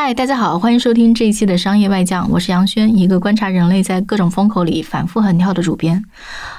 [0.00, 6.04] 嗨，大家好，欢迎收听这一期的商业外讲，我是杨轩，一个观察人类在各种风口里反复横跳的主编。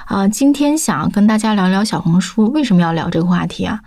[0.04, 3.80] 啊，今天想跟大家聊聊小红书，为什么要聊这个话题啊？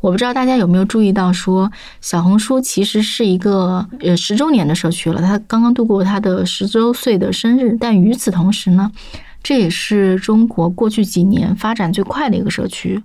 [0.00, 8.92] 我不知道大家有没有注意到，说小红书其实是一个呃十周年的社区了，它刚刚度过它的十周岁的生日，但与此同时呢，
[9.42, 13.02] 这也是中国过去几年发展最快的一个社区。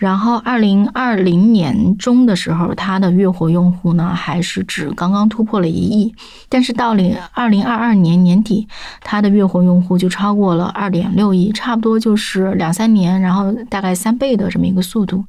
[0.00, 6.14] 然后，二零二零年中的时候，它的月活用户呢还是只刚刚突破了一亿，
[6.48, 8.66] 但是到零二零二二年年底，
[9.02, 15.22] 它的月活用户就超过了二点六亿，差不多就是两三年，然后大概三倍的这么一个速度。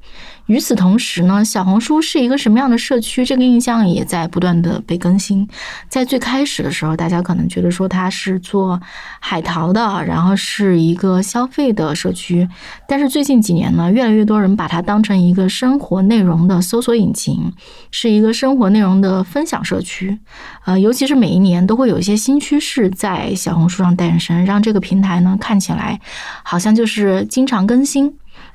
[0.51, 3.25] 与此同时呢，小红书是一个什么样的社区？
[3.25, 5.47] 这个印象也在不断的被更新。
[5.87, 8.79] 在最开始的时候，大家可能觉得说它是做
[9.21, 12.45] 海淘的，然后是一个消费的社区，
[12.85, 14.51] 但是最近几年呢，越来越多人。
[14.51, 17.53] 把它当成一个生活内容的搜索引擎，
[17.89, 20.19] 是一个生活内容的分享社区。
[20.65, 25.99] 呃，尤其是每一年都会有一些新趋势在小红书上诞生，让这个平台呢看起来
[26.43, 28.13] 好像就是经常更新。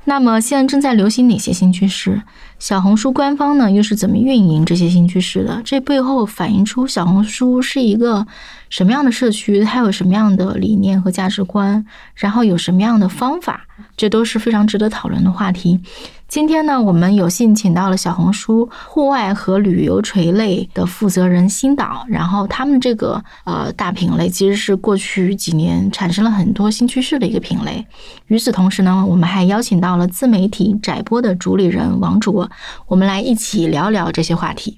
[0.09, 2.23] 那么现在正在流行哪些新趋势？
[2.61, 5.61] 小红书官方呢又是怎么运营这些新趋势的？
[5.65, 8.25] 这背后反映出小红书是一个
[8.71, 9.63] 什么样的社区？
[9.65, 11.85] 它有什么样的理念和价值观？
[12.15, 13.67] 然后有什么样的方法？
[13.97, 15.81] 这都是非常值得讨论的话题。
[16.29, 27.87] 今天呢，我们有幸请到了小红书户外和旅游垂类的负责人新导，然后他们这个呃大品类其实是过去几年产生了很多新趋势的一个品类。
[28.27, 32.51] 与此同时呢，我们还邀请到了自媒体窄播的主理人王卓，
[32.89, 34.77] 我们来一起聊聊这些话题。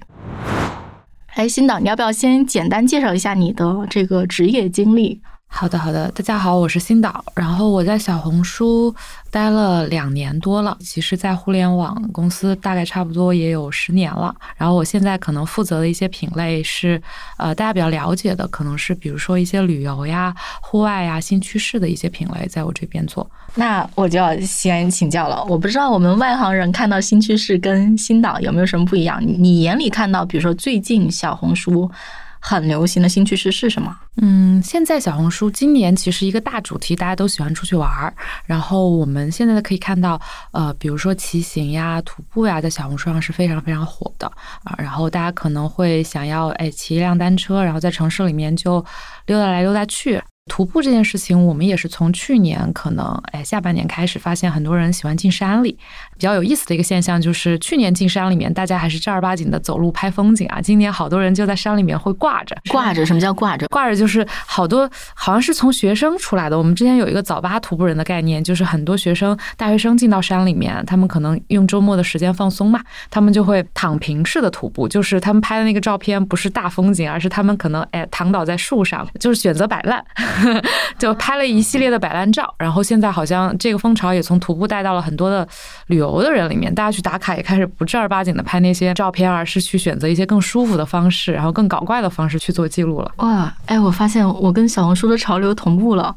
[1.33, 5.19] 哎，新导，你要不要先简单介绍一下你的这个职业经历？
[5.51, 8.95] 好的，好的，大家好，我是新导，然后我在小红书
[9.29, 14.33] 待了两年多了，其实，在互联网公司大概差不多也有十年了。
[14.55, 17.01] 然后我现在可能负责的一些品类是，
[17.37, 23.29] 呃，大家比较了解的，可能是比如说一些旅游呀、户外呀、新趋势的一些品类，在我这边做。
[23.55, 29.19] 那我就要先请教了，我不知道我们外行人看到新趋势跟新导有没有什么不一样？
[29.21, 31.91] 你眼里看到，比如说最近小红书。
[32.39, 33.95] 很流行的新趋势是什么？
[34.21, 38.13] 嗯，现在小红书今年其实一个大主题，大家都喜欢出去玩儿。
[38.45, 40.19] 然后我们现在可以看到，
[40.51, 44.27] 呃，比如说骑行呀、徒步呀，在小红书上是非常非常火的
[44.63, 44.75] 啊。
[44.77, 48.83] 然后大家可能会想要，哎，骑一辆单车，然后在城市里面就
[49.25, 50.21] 溜达来溜达去。
[50.49, 55.77] 徒步这件事情，我们也是从去年可能哎下半年开始，发现很多人喜欢进山里。
[56.17, 60.59] 比较有意思的一个现象就是，去年进山里面，大家还是正儿八经的走路拍风景啊。
[60.59, 63.65] 今年好多人就在山里面会挂着，挂着什么叫挂着？
[63.67, 66.57] 挂着就是好多好像是从学生出来的。
[66.57, 80.03] 我们之前有一个早八徒步人的概念，就是很多学生、大学生进到山里面，他们可能用周末的时间放松嘛，他们就会躺平式的徒步，就是他们拍的那个照片不是大风景，而是他们可能哎躺倒在树上，就是选择摆烂。
[80.97, 85.47] 就拍了一系列的摆烂照，然后现在好像这个风潮也从徒步带到了很多的
[85.87, 93.11] 旅游的人里面，大家去打卡也开始不正儿八经的拍那些照片，而是去选择一些更舒服的方式，然后更搞怪的方式去做记录了。
[93.17, 96.15] 哇，哎，我发现我跟小红书的潮流同步了。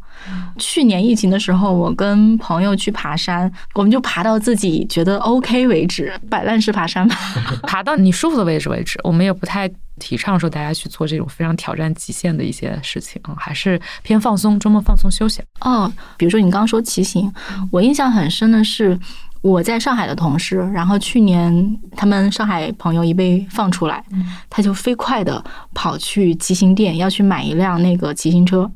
[0.58, 7.14] 去年疫情的时候，我跟朋友去爬山，我们就爬到自己觉得 OK 为止，摆烂式爬山嘛，
[7.62, 8.98] 爬到你舒服的位置为止。
[9.04, 9.70] 我们也不太。
[9.98, 15.90] 提倡说大家去做这种非常挑战极限的一些事情啊，还是偏放松，周末放松休息哦。
[16.16, 17.32] 比如说你刚刚说骑行，
[17.70, 18.98] 我印象很深的是
[19.40, 24.04] 我在上海的同事，然后去年他们上海朋友一被放出来，
[24.48, 25.42] 他就飞快的
[25.74, 28.70] 跑去骑行店要去买一辆那个骑行车，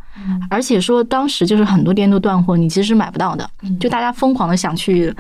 [0.50, 3.48] 而且说当时就是很多店都断货，你其实是买不到的，
[3.78, 5.14] 就大家疯狂的想去。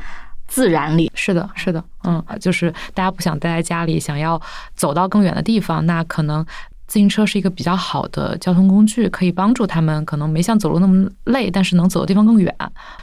[0.48, 4.40] 自然里是的，是的，嗯，就是大家不想待在家里，想要
[4.76, 6.46] 走到更远的地方，那可能
[6.86, 12.54] 自行车是一个比较好的交通工具，可以帮助他们，可能没像走路那么累，但是能走的地方更远。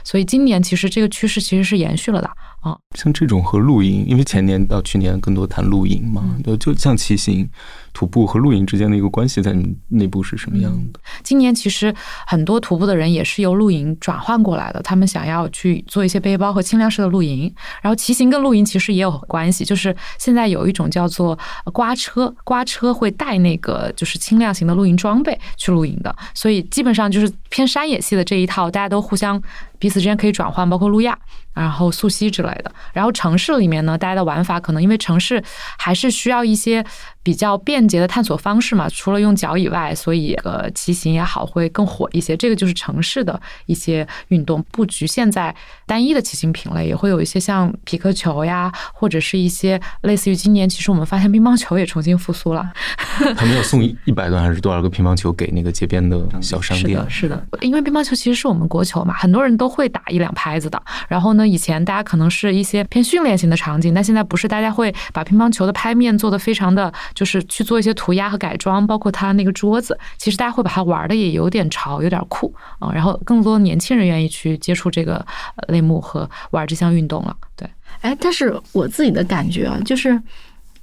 [0.02, 2.30] 所以今年其实这个趋势其实是延续了的，
[2.64, 2.76] 啊。
[2.96, 7.48] 像这种和露营，因为前年到去年更多谈露营嘛，对，就像骑行、
[7.92, 11.00] 徒步和露营之间的一个关系，在你内部是什么样的？
[11.22, 11.94] 今年其实
[12.26, 17.52] 很多徒步的人也是由露营转换过来的，他们想要去做一些背包和轻量式的露营。
[17.82, 21.38] 然后骑行跟露营其实也有关系，就是现在有一种叫做
[21.72, 29.40] 刮车，刮车会带那个就是轻量型的露营装备去露营的，所以基本上就是偏山野系的这一套，大家都互相
[29.84, 31.18] 彼此之间可以转换，包括路亚。
[31.52, 35.40] 然后溯溪之类的，然后城市里面呢，大家的玩法可能因为城市
[35.78, 36.84] 还是需要一些
[37.24, 42.36] 比较便捷的探索方式嘛，除了用脚以外，所以呃骑行也好会更火一些。
[42.36, 45.52] 这个就是城市的一些运动，不局限在
[45.86, 52.70] 单一的骑行品类，也会有一些像皮克球呀，或者是一些类似于今年其实我们发现乒乓球也重新复苏了。
[53.36, 56.98] 他们要送一百段还是多少个乒乓球给那个街边的小商店？
[57.08, 60.82] 是的，是的，因为乒乓球其实是我们国球嘛，很多人都会打一两拍子的。
[61.08, 61.44] 然后呢？
[61.54, 72.90] 以前大家可能是一些偏训练型的场景，但现在不是，大家会把乒乓球的拍面做得非常的，就是去做一些涂鸦和改装，包括它那个桌子，其实大家会把它玩的也有点潮，有点酷啊。
[72.92, 75.24] 然后更多年轻人愿意去接触这个
[75.68, 77.36] 类目和玩这项运动了。
[77.56, 77.68] 对，
[78.00, 80.20] 哎，但是我自己的感觉啊，就是。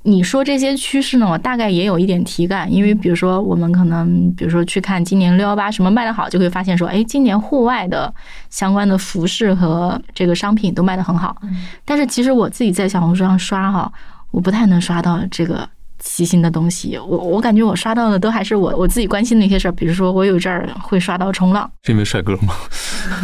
[0.04, 8.12] 你说这些趋势呢，我大概也有一点体感，因为比如说我们可能，比如说去看今年六幺八什么卖的好，就会发现说，哎，今年户外的
[8.50, 11.40] 相关的服饰和这个商品都卖的很好。
[11.86, 13.94] 但是其实我自己在小红书上刷哈，
[14.32, 15.70] 我不太能刷到这个
[16.04, 16.98] 骑行的东西。
[16.98, 22.54] 我我感觉我刷到的都还是我我自己关心的一些事儿，比如说我有阵儿会刷到冲浪，是因为帅哥吗？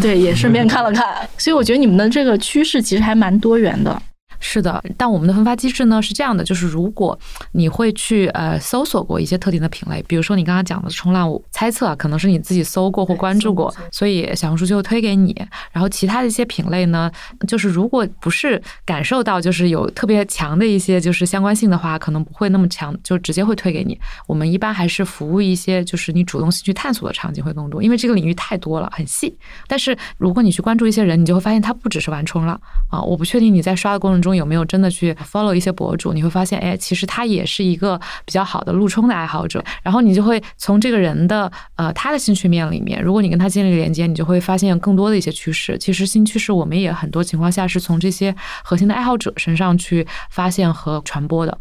[0.01, 1.27] 对，也顺便看了看。
[1.37, 4.01] 所以我觉得你们的这个趋势其实还蛮多元的。
[4.39, 7.17] 是的，但我们的分发机制呢是这样的，就是如果
[7.51, 15.35] 你会去呃搜索过一些特定的品类，比如说你刚刚讲的冲浪，我猜测啊可能是你自己搜过或关注过，所以小红书就推给你。
[15.71, 17.11] 然后其他的一些品类呢，
[17.47, 23.97] 就是如果不是感受到就是有特别强的一些就是相关性的话，可能不会那么强，就直接会推给你。
[24.27, 29.35] 我们一般还是服务一些就是你主动性去探索的场景会更多，因为这个领域太多了，很细。
[29.67, 34.26] 但是如果你去关注一些人，你就会发现他不只是玩冲浪啊，我不确定你在刷的过程中。
[34.27, 36.11] 中有没有真的去 follow 一些博主？
[36.11, 39.63] 你会发现，哎，其实他也是一个比较好的路冲的爱好者。
[39.81, 45.77] 然后你就会从这个人的呃他的兴趣面里面，如果你跟他建立连接，你就会发现更多的一些趋势。
[45.77, 51.57] 其实新趋势，我们也很多情况下是从这些核心的爱好者身上去发现和传播的。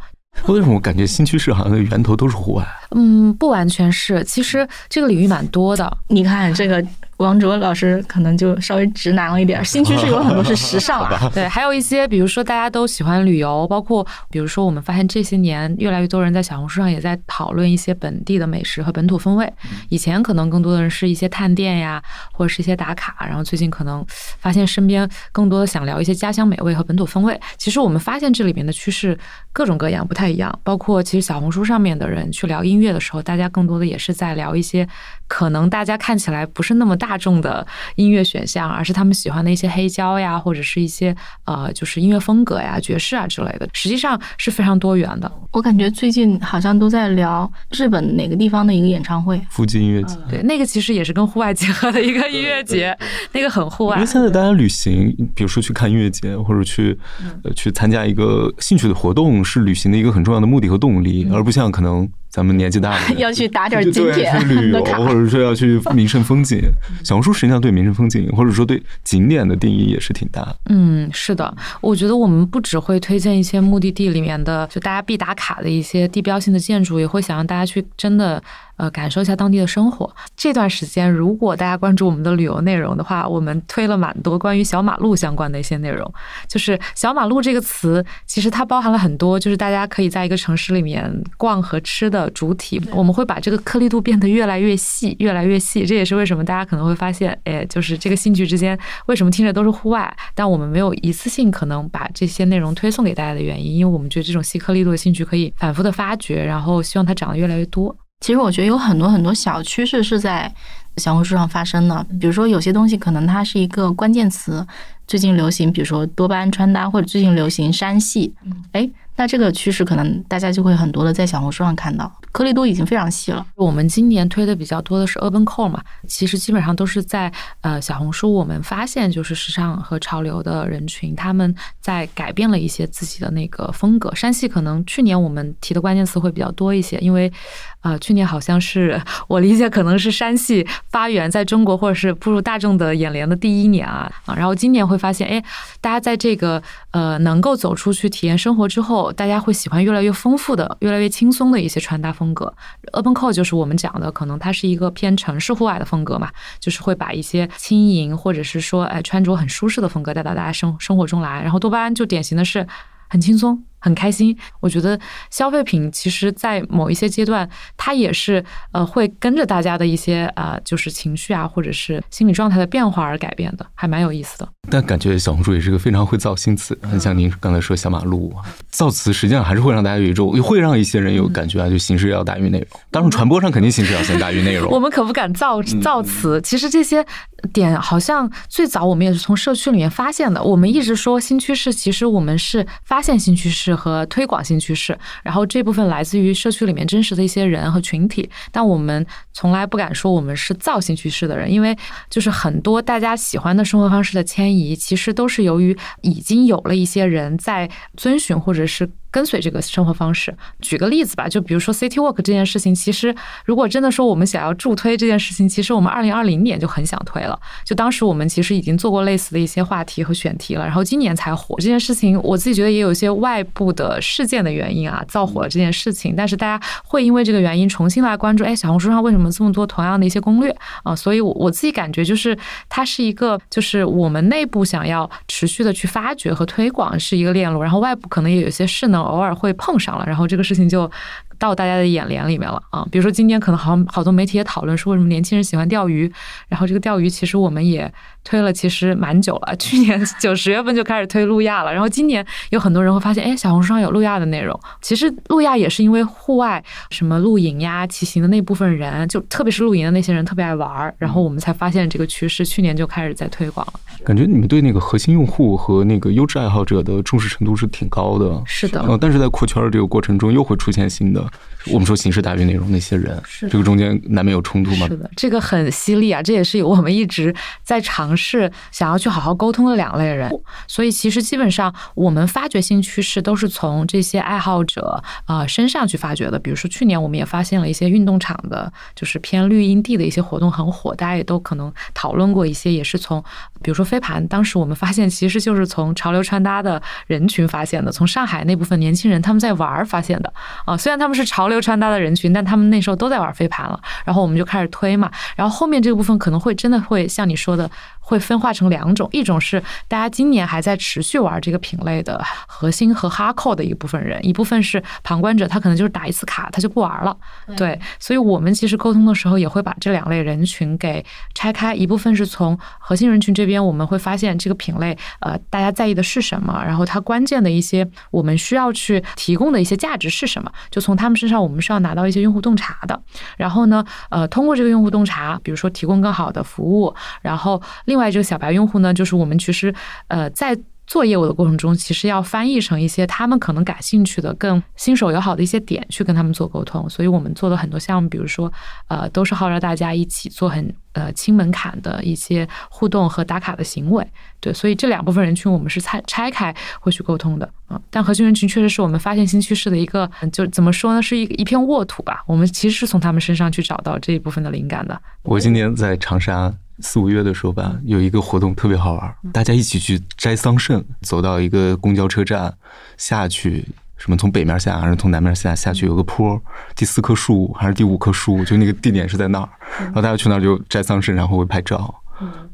[0.48, 2.66] 为什么我感觉新趋势好像源头都是户外？
[2.90, 5.96] 嗯，不完全是，其实这个领域蛮多的。
[6.08, 6.84] 你看这个。
[7.18, 11.30] 王卓老师可能就稍微直男了一点，新趋势有很多是时尚啊。
[11.32, 19.50] 对，还有一些，比如说大家都喜欢旅游，包括比如说我们发现这些年越来越多人在小红书上也在讨论一些本地的美食和本土风味。
[19.88, 22.02] 以前可能更多的人是一些探店呀，
[22.32, 24.04] 或者是一些打卡，然后最近可能
[24.38, 27.40] 发现身边更多的想聊一些家乡美味和本土风味。
[27.56, 29.18] 其实我们发现这里面的趋势
[29.54, 30.52] 各种各样，不太一样。
[30.62, 34.86] 包括其实小红书上面的人去聊音乐的时候，大家更多的也是在聊一些
[35.26, 37.05] 可能大家看起来不是那么大。
[37.06, 37.64] 大众的
[37.94, 41.14] 音乐选项，而是他们喜欢的一些黑胶呀，或者是一些
[41.44, 45.30] 呃，就是音乐风格呀、爵士啊之类的，实际上是非常多元的。
[45.52, 50.16] 我感觉最近好像都在聊日本哪个地方的一个演唱会，附近音乐节。
[50.28, 52.96] 对，那个其实也是跟户外结合的一个音乐节，
[53.32, 53.96] 那个很户外。
[53.96, 56.98] 因为现在大家旅行，比如说去看音乐节，或者去
[57.44, 62.08] 呃去参加一个兴趣的活动，是旅行的一个很重要的目的和动力，而不像可能。
[62.36, 66.60] 咱们年纪大了， 要去打点景点去旅游， 或者说要去名胜风景。
[67.02, 70.54] 小红书实际上对名胜风景，或者说对景点的定义也是挺大。
[70.68, 78.42] 嗯，是的，我觉得我们不只会推荐一些目的地里面的，就大家必打卡的一些地标性的建筑，也会想让大家去真的。
[78.76, 80.14] 呃，感受一下当地的生活。
[80.36, 86.12] 这段时间，如果大家关注我们的旅游内容的话，我们推了蛮多关于小马路相关的一些内容。
[86.46, 92.80] 就是“小马路”这个词，其实它包含了很多，就是大家可以在一个城市里面逛和吃的主体。
[92.92, 95.86] 我们会把这个颗粒度变得越来越细，越来越细。
[95.86, 107.96] 这也是为什么大家可能会发现，哎，就是这个兴趣之间为什么听着都是户外，但我们没有一次性可能把这些内容推送给大家的原因，因为我们觉得这种细颗粒度的兴趣可以反复的发掘，然后希望它长得越来越多。
[108.20, 110.52] 其实我觉得有很多很多小趋势是在
[110.96, 114.66] 小红书上发生的，比如说有些东西可能它是一个关键词，
[115.06, 118.34] 最近流行，比如说多巴胺穿搭，或者最近流行山系，
[118.72, 118.90] 哎。
[119.18, 123.46] 那这个趋势可能大家就会很多的在小红书上看到，颗粒度已经非常细了。
[123.54, 127.32] 我们今年推的比较多的是 Urban Core 嘛，其实基本上都是在
[127.62, 134.14] 呃小红书，我们发现就是时尚和潮流的人群，他们在改变了一些自己的那个风格。
[134.14, 137.32] 山系可能去年我们提的关键词会比较多一些，因为
[137.80, 145.44] 呃去年好像是 我理解可能是山系发源在中国或者是步入大众的眼帘的第一年啊啊，然后今年会会发现，哎，
[145.80, 152.52] 大家在这个呃能够走出去体验生活之后，大家会喜欢越来越丰富的、越来越轻松的一些穿搭风格。
[152.92, 161.42] Urban Code 就是我们讲的，可能它是一个偏城市户外的风格嘛，就是会把一些轻盈或者是说哎穿着很舒适的风格带到大家生生活中来。
[161.42, 162.66] 然后多巴胺就典型的是
[163.08, 163.62] 很轻松。
[163.86, 164.98] 很开心，我觉得
[165.30, 174.48] 消费品其实，在某一些阶段，它也是呃会跟着大家的一些啊，就是情绪啊，或者是心理状态的变化而改变的，还蛮有意思的。
[174.68, 178.34] 但感觉小红书也是个非常会造新词，很像您刚才说小马路
[178.68, 182.80] 造词，实际上还是会让大家有一种，会让一些人有感觉啊，就形式要大于内容。
[182.90, 184.68] 当然，传播上肯定形式要先大于内容。
[184.74, 187.06] 我们可不敢造造词，其实这些
[187.52, 190.42] 点好像最早我们也是从社区里面发现的。
[190.42, 193.75] 我们一直说新趋势，其实我们是发现新趋势。
[193.76, 201.76] 和推广性趋势，然后这部分来自于社区里面真实的一些人和群体，但我们从来不敢说我们是造性趋势的人，因为
[202.08, 208.88] 就是很多大家喜欢的生活方式的迁移，其实都是由于已经有了一些人在遵循或者是。
[209.10, 217.38] 跟随这个生活方式，举个例子吧，就比如说 City Walk 这件事情，其实如果真的说我们想要助推这件事情，其实我们二零二零年就很想推了。
[217.64, 222.20] 就当时我们其实已经做过类似的一些话题和选题了，然后今年才火这件事情。
[222.22, 226.14] 我自己觉得也有一些外部的事件的原因啊，造火了这件事情。
[226.16, 230.94] 但是大家会因为这个原因重新来关注，哎，小红书上为什么这么多同样的一些攻略啊？
[230.94, 232.36] 所以，我我自己感觉就是
[232.68, 238.95] 它是一个，就是我们内部想要持续的去发掘和推广是一个链路，然后外部可能也有一些势能。
[239.02, 240.90] 偶尔会碰上了，然后这个事情就。
[241.38, 242.82] 到大家的眼帘里面了啊！
[242.90, 246.10] 比如说今天可能好好多媒体也讨论说，为什么年轻人喜欢钓鱼？
[246.48, 247.92] 然后这个钓鱼其实我们也
[248.26, 249.54] 推了，其实蛮久了。
[249.56, 254.58] 去年 九十月份就开始推路亚了，然后今年有很多人会发现，哎，小红书上有路亚的内容。
[254.82, 262.44] 其实路亚也是因为户外什么露营呀、骑行的那部分人，就特别是露营的那些人特别爱玩儿，然后我们才发现这个趋势。
[262.44, 263.74] 去年就开始在推广了。
[264.04, 268.42] 感觉你们对那个核心用户和那个优质爱好者的重视程度是挺高的。
[268.44, 268.84] 是的。
[269.00, 271.24] 但是在扩圈的这个过程中，又会出现新的。
[271.72, 274.86] 我们说形式大于内容，那些人，这个中间难免有冲突吗？
[274.86, 276.22] 是的，这个很犀利啊！
[276.22, 280.32] 这也是我们一直在尝试想要去好好沟通的两类人。
[280.66, 286.38] 所以其实基本上我们发掘新趋势都是从这些爱好者啊身上去发掘的。
[286.38, 293.22] 比如说去年我们也发现了一些运动场的，就是偏绿荫地的一些活动很火，大家也都可能讨论过一些，也是从
[293.60, 300.32] 比如说飞盘，当时我们发现其实就是从潮流穿搭的人群发现的，从上海那部分年轻人他们在玩儿发现的
[300.64, 301.56] 啊，虽然他们是潮流。
[301.66, 307.68] 穿搭的人群，但他们那时候都在玩飞盘了，然后我们就开始推嘛，然后后面这个部分可能会真的会像你说的。
[308.06, 317.16] 会分化成两种，一种是大家今年还在持续玩这个品类的核心和哈扣的一部分人，一部分是旁观者，他可能就是打一次卡他就不玩了。
[317.56, 333.02] 对，所以我们其实沟通的时候也会把这两类人群给拆开，一部分是从核心人群这边，我们会发现这个品类呃大家在意的是什么，然后它关键的一些我们需要去提供的一些价值是什么，就从他们身上我们是要拿到一些用户洞察的。
[333.36, 339.74] 然后呢，呃，通过这个用户洞察，比如说提供更好的服务，然后另另外，这个小白用户呢，就是我们其实，
[340.08, 340.54] 呃，在
[340.86, 346.86] 做业务的过程中，其实要翻译成一些他们可能感兴趣的、更新手友好的一些点，去跟他们做沟通。
[346.90, 348.52] 所以我们做了很多项目，比如说，
[348.88, 354.06] 呃，都是号召大家一起做很呃轻门槛的一些互动和打卡的行为。
[354.40, 357.80] 对，所以这两部分人群我们是拆拆开会去沟通的啊。
[357.90, 362.22] 但核心人群确实是我们发现新趋势的一个，就怎么说呢，是一一片沃土吧。
[362.26, 365.00] 我们其实是从他们身上去找到这一部分的灵感的。
[365.22, 366.54] 我今年在长沙。
[366.80, 372.52] 四五月的时候吧，有一个活动特别好玩，大家一起去摘桑葚，走到一个公交车站
[372.96, 373.66] 下去，
[373.96, 375.54] 什么从北面下还是从南面下？
[375.54, 376.40] 下去有个坡，
[376.74, 378.44] 第四棵树还是第五棵树？
[378.44, 381.94] 就那个地点是在那儿，然后大家去那儿就摘桑葚，然后会拍照。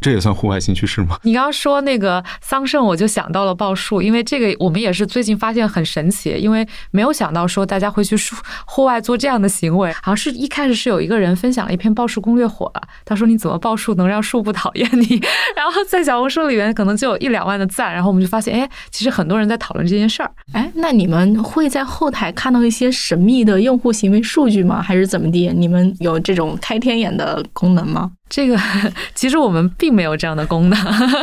[0.00, 1.18] 这也算户外新趋势吗？
[1.22, 8.34] 你刚刚说那个桑葚，我就想到了报数，因为这个我们也是最近发现很神奇，因为没有想到说大家会去树
[8.66, 9.92] 户外做这样的行为。
[9.94, 15.20] 好像是一开始是有一个人分享了一篇报数攻略火了，他说你怎么报数能让树不讨厌你？
[15.56, 20.30] 然后在小红书里面可能就有一两万的赞，然后我们就发现，哎，其实很多人在讨论这件事儿。
[20.52, 24.82] 哎，那你们会在后台看到一些神秘的用户行为数据吗？
[24.82, 25.52] 还是怎么地？
[25.54, 28.10] 你们有这种开天眼的功能吗？
[28.32, 28.58] 这个
[29.14, 30.78] 其实我们并没有这样的功能，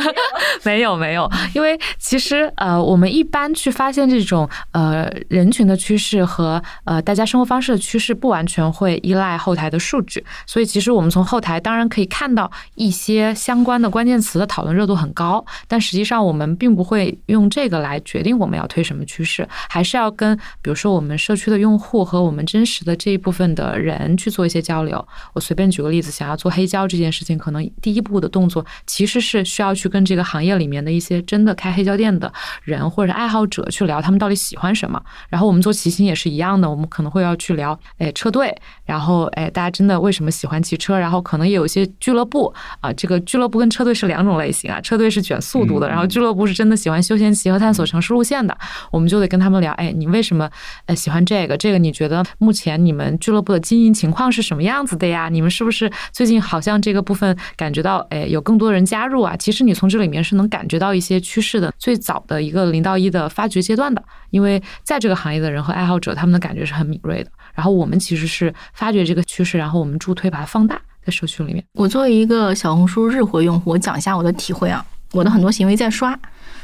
[0.62, 25.04] 没有没有，因为其实呃，我们一般去发现这种呃人群的趋势和呃大家生活方式的趋势，不完全会依赖后台的数据，所以其实我们从后台当然可以看到一些相关的关键词的讨论热度很高，但实际上我们并不会用这个来决定我们要推什么趋势，还是要跟比如说我们社区的用户和我们真实的这一部分的人去做一些交流。
[25.34, 26.99] 我随便举个例子，想要做黑胶这。
[27.00, 32.32] 这件事情，可能第一步的动作其实是需要去跟这个行业里面的一些真的开黑胶店的
[32.63, 35.01] 人或者爱好者去聊，他们到底喜欢什么。
[35.29, 38.53] 然后我们做骑行也是一样的，我们可能会要去聊，哎，车队，
[38.84, 40.98] 然后哎，大家真的为什么喜欢骑车？
[41.00, 48.58] 然后可能也有一些俱乐部啊，这个俱乐部跟车队是两种类型啊，车队是卷速度的，然后俱乐部是真的喜欢休闲骑和探索城市路线的。
[48.91, 50.50] 我们就得跟他们聊，哎，你为什么
[50.88, 51.56] 呃喜欢这个？
[51.56, 55.29] 这个你觉得目前你们俱乐部的经营情况是什么样子的呀？
[55.29, 59.36] 你们是不是最近好像这这个部分感觉到，哎，有更多人加入啊？
[59.38, 67.29] 其实你从这里面是能感觉到一些趋势的，最早的一个零到一的发掘阶段的，因为在这个行业的人和爱好者，他们的感觉是很敏锐的。
[67.53, 71.63] 然后我们其实是发掘这个趋势，然后我们助推把它放大在社区里面。
[71.74, 76.17] 我作为一个小红书日活用户，我讲一下我的体会啊，我的很多行为在刷。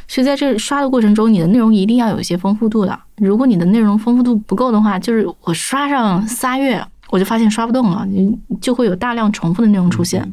[0.07, 2.99] 所以在这刷的过程中，你的内容一定要有一些丰富度的。
[3.17, 6.83] 如果你的内容丰富度不够的话，就是我刷上仨月。
[7.09, 10.29] 我就发现刷不动了，你就会有大量重复的内容出现，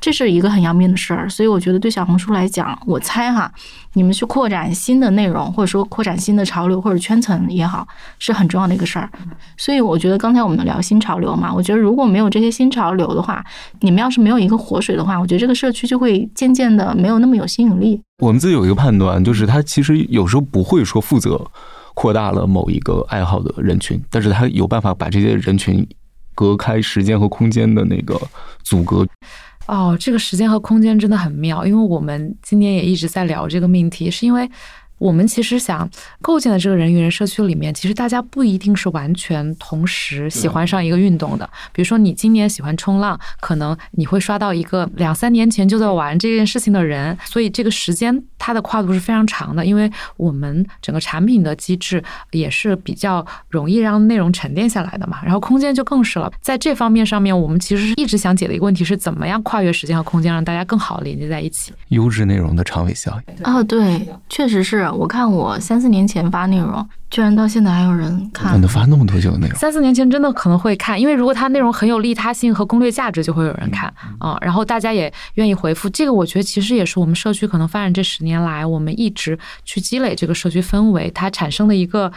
[0.00, 1.28] 这是一个很要命的事儿。
[1.28, 3.52] 所以我觉得对小红书来讲，我猜哈，
[3.92, 7.86] 你们去扩展新的内容，或者说扩展新的潮流或者圈层也好，
[8.18, 9.08] 是很重要的一个事儿。
[9.56, 13.44] 所以我觉得刚才我们聊新潮流嘛，我觉得如果没有这些新潮流的话，
[13.80, 18.00] 你们要是没有一个活水的话，我觉得这个社区就会渐渐的没有那么有吸引力。
[18.22, 21.40] 我们自己有一个判断，就是他其实有时候不会说负责
[21.92, 25.86] 扩大了某一个爱好的人群，但是他有办法把这些人群。
[26.34, 28.20] 隔开时间和空间的那个
[28.62, 29.06] 阻隔，
[29.66, 34.48] 哦，这个时间和空间真的很妙，因为我们今年也一直在聊这个命题，是因为。
[34.98, 35.88] 我们其实想
[36.22, 41.48] 构建的这个人与人社区里面，其实大家不一定是完全同时喜欢上一个运动的。
[41.72, 47.16] 比如说，你今年喜欢冲浪，可能你会刷到一个两三年前就在玩这件事情的人。
[47.24, 55.18] 所以这个时间它的跨度是非常长的，因为我们整个产品的机制也是比较容易让内容沉淀下来的嘛。
[55.24, 61.72] 然后空间就更是了，在这方面上面，我们其实是一直想解的一个问题是怎么样跨越时间和空间，让大家更好连接在一起。
[61.88, 63.44] 优质内容的长尾效应。
[63.44, 64.84] 哦，对，确实是。
[64.94, 68.60] 我看我三四年前发内容，居然到现在还有人看。
[68.60, 69.58] 能发那么多久的内容？
[69.58, 74.38] 三四年前真的可能会看，因为如果它内容很有利他性和攻略价值，就会有人看啊。
[74.40, 75.88] 然后大家也愿意回复。
[75.90, 82.12] 这个我觉得其实也是我们社区可能发展这十年来，我们一直去积累这个社区氛围，它产生的一个。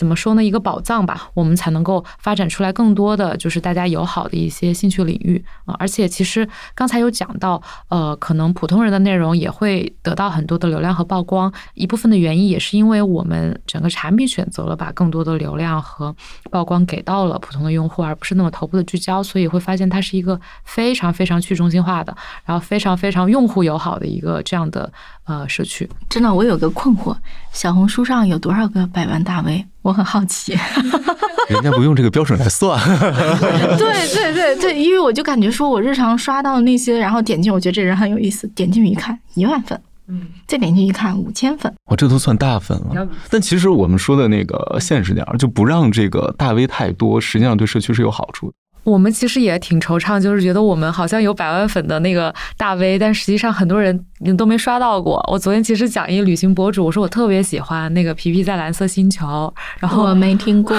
[0.00, 0.42] 怎么说呢？
[0.42, 5.76] 一个宝藏吧，我们才能够发展出来更多的就是大家友好的一些兴趣领域啊。
[5.78, 11.52] 而且其实刚才有讲到，呃，可能普通人的内容也会得到很多的流量和曝光。
[11.74, 16.16] 一部分的原因也是因为我们整个产品选择了把更多的流量和
[16.50, 24.90] 曝光给到了普通的用户，而不是那么头部的聚焦，所以会发现它是一个非常非常去中心化的，然后非常非常用户友好的一个这样的。
[25.30, 27.16] 呃，社区真的，我有个困惑，
[27.52, 29.64] 小红书上有多少个百万大 V？
[29.80, 30.58] 我很好奇。
[31.48, 32.76] 人家不用这个标准来算。
[33.78, 43.08] 对对对对，因为我就感觉说，我日常刷到那些，然后点进，我觉得这人很有意思，点进去一看，一万粉，嗯，再点进去一看，五千粉，我这都算大粉了。
[43.30, 48.54] 但其实我们说的那个现实点儿，就不让这个大 V 太多，实际上对社区是有好处的。
[48.82, 54.04] 我们其实也挺惆怅，就是觉得我们好像有百万粉的那个大 V，但实际上很多人
[54.36, 55.22] 都没刷到过。
[55.30, 60.76] 我昨天其实讲一个旅行博主，我说我特别喜欢那个皮皮在蓝色星球，然后 我没听过，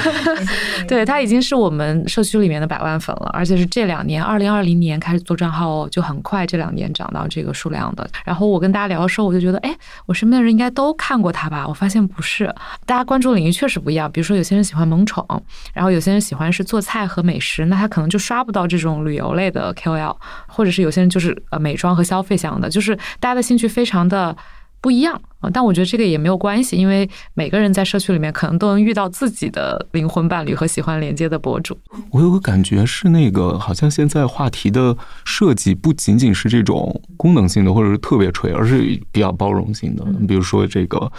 [0.86, 8.06] 对他已经是我们社区里面的百万粉了，而且是这两年，二零二零年开始做账号，就很快这两年涨到这个数量的。
[8.24, 11.66] 然后我跟大家聊的时候，我就觉得，哎，我身边的人应该都看过他吧？
[11.66, 14.12] 我发现不是，大家关注领域确实不一样。
[14.12, 15.26] 比如说有些人喜欢萌宠，
[15.72, 17.08] 然后有些人喜欢是做菜。
[17.14, 20.16] 和美食，那他可能就刷不到这种旅游类的 KOL，
[20.48, 24.36] 或者是有些人就是呃美妆和消费向的，就是大家的兴趣非常的
[24.80, 25.48] 不一样啊。
[25.48, 31.78] 但我觉得这个也没有关系，因为每个人在社区里面可能都能遇到自己的灵魂伴侣和喜欢连接的博主。
[32.10, 38.78] 我有个感觉是，那个好像现在话题的设计不仅仅是这种功能性的，或者是特别垂，而是
[39.12, 40.04] 比较包容性的。
[40.26, 41.12] 比如说这个。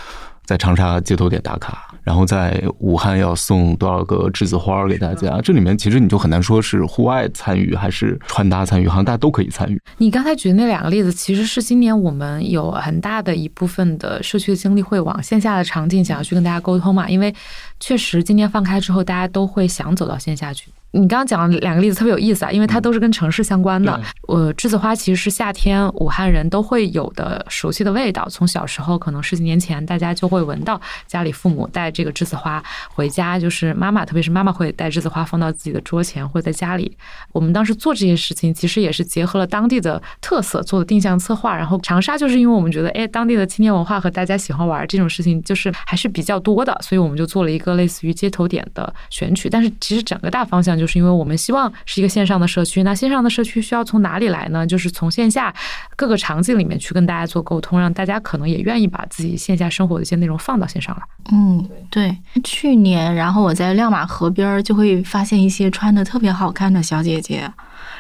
[0.45, 5.39] 在长沙街头点打卡，然后在武汉要送多少个栀子花给大家？
[5.41, 9.81] 这里面其实你就很难说是户外参与还是穿搭参与，好像大家都可以参与。
[9.97, 17.33] 你刚才举的那两个例子，其实是今年我们有很大的一部分的社区的精力会往线下的场景想要去跟大家沟通嘛，因为
[17.79, 20.69] 确实今年放开之后，大家都会想走到线下去。
[20.95, 23.99] 你刚刚讲的两个例子特别有意思啊，因为它都是跟城市相关的。
[24.29, 36.95] 呃，栀子花其实是夏天武汉人都会有的熟悉的味道，从小时候可能十几年前大家就会闻到家里父母带这个栀子花回家，就是妈妈，特别是妈妈会带栀子花放到自己的桌前或者在家里。
[37.33, 41.57] 我们当时做这些事情，其实也是结合了当地的特色做的定向策划。
[41.57, 49.49] 然后长沙就是因为我们觉得，哎，当地的青年文化和大家喜欢玩这种事情就是还是比较多的，所以我们就做了一个类似于街头点的选取。
[49.49, 50.84] 但是其实整个大方向就。
[50.85, 54.67] 就是因为我们希望是一个线上的社区，那线上的社区需要从哪里来呢？
[54.67, 55.51] 就是从线下
[55.95, 61.01] 各个场景里面去跟大家做沟通，让大家可能也愿意把自己线下生活的一些内容放到线上来。
[61.31, 62.15] 嗯，对。
[62.43, 67.51] 去年，然后我在亮马河边儿就会发现一些穿的特别好看的小姐姐，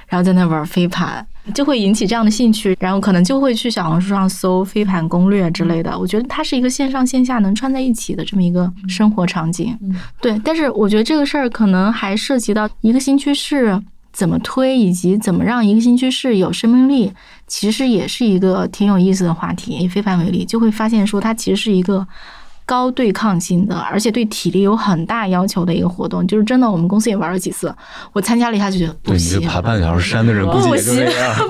[0.07, 1.25] 然后在那玩飞盘。
[1.53, 5.95] 就会引起这样的兴趣，然后可能就会去小红书上搜飞盘攻略之类的。
[5.95, 9.77] 我觉得它是一个线上线下能串在一起的这么一个生活场景。
[10.19, 13.79] 对，但是我觉得这个事儿可能还涉及到一个新趋势
[14.11, 17.13] 怎么推，以及怎么让一个新趋势有生命力，
[17.45, 19.77] 其实也是一个挺有意思的话题。
[19.77, 22.07] 以飞盘为例，就会发现说它其实是一个。
[22.65, 27.73] 高对抗性的，而且对体力有很大要求的一个活动，就是真的，我们公司也玩了几次。
[28.11, 31.05] 我参加了一下就觉得不行，爬半小时山的人不行，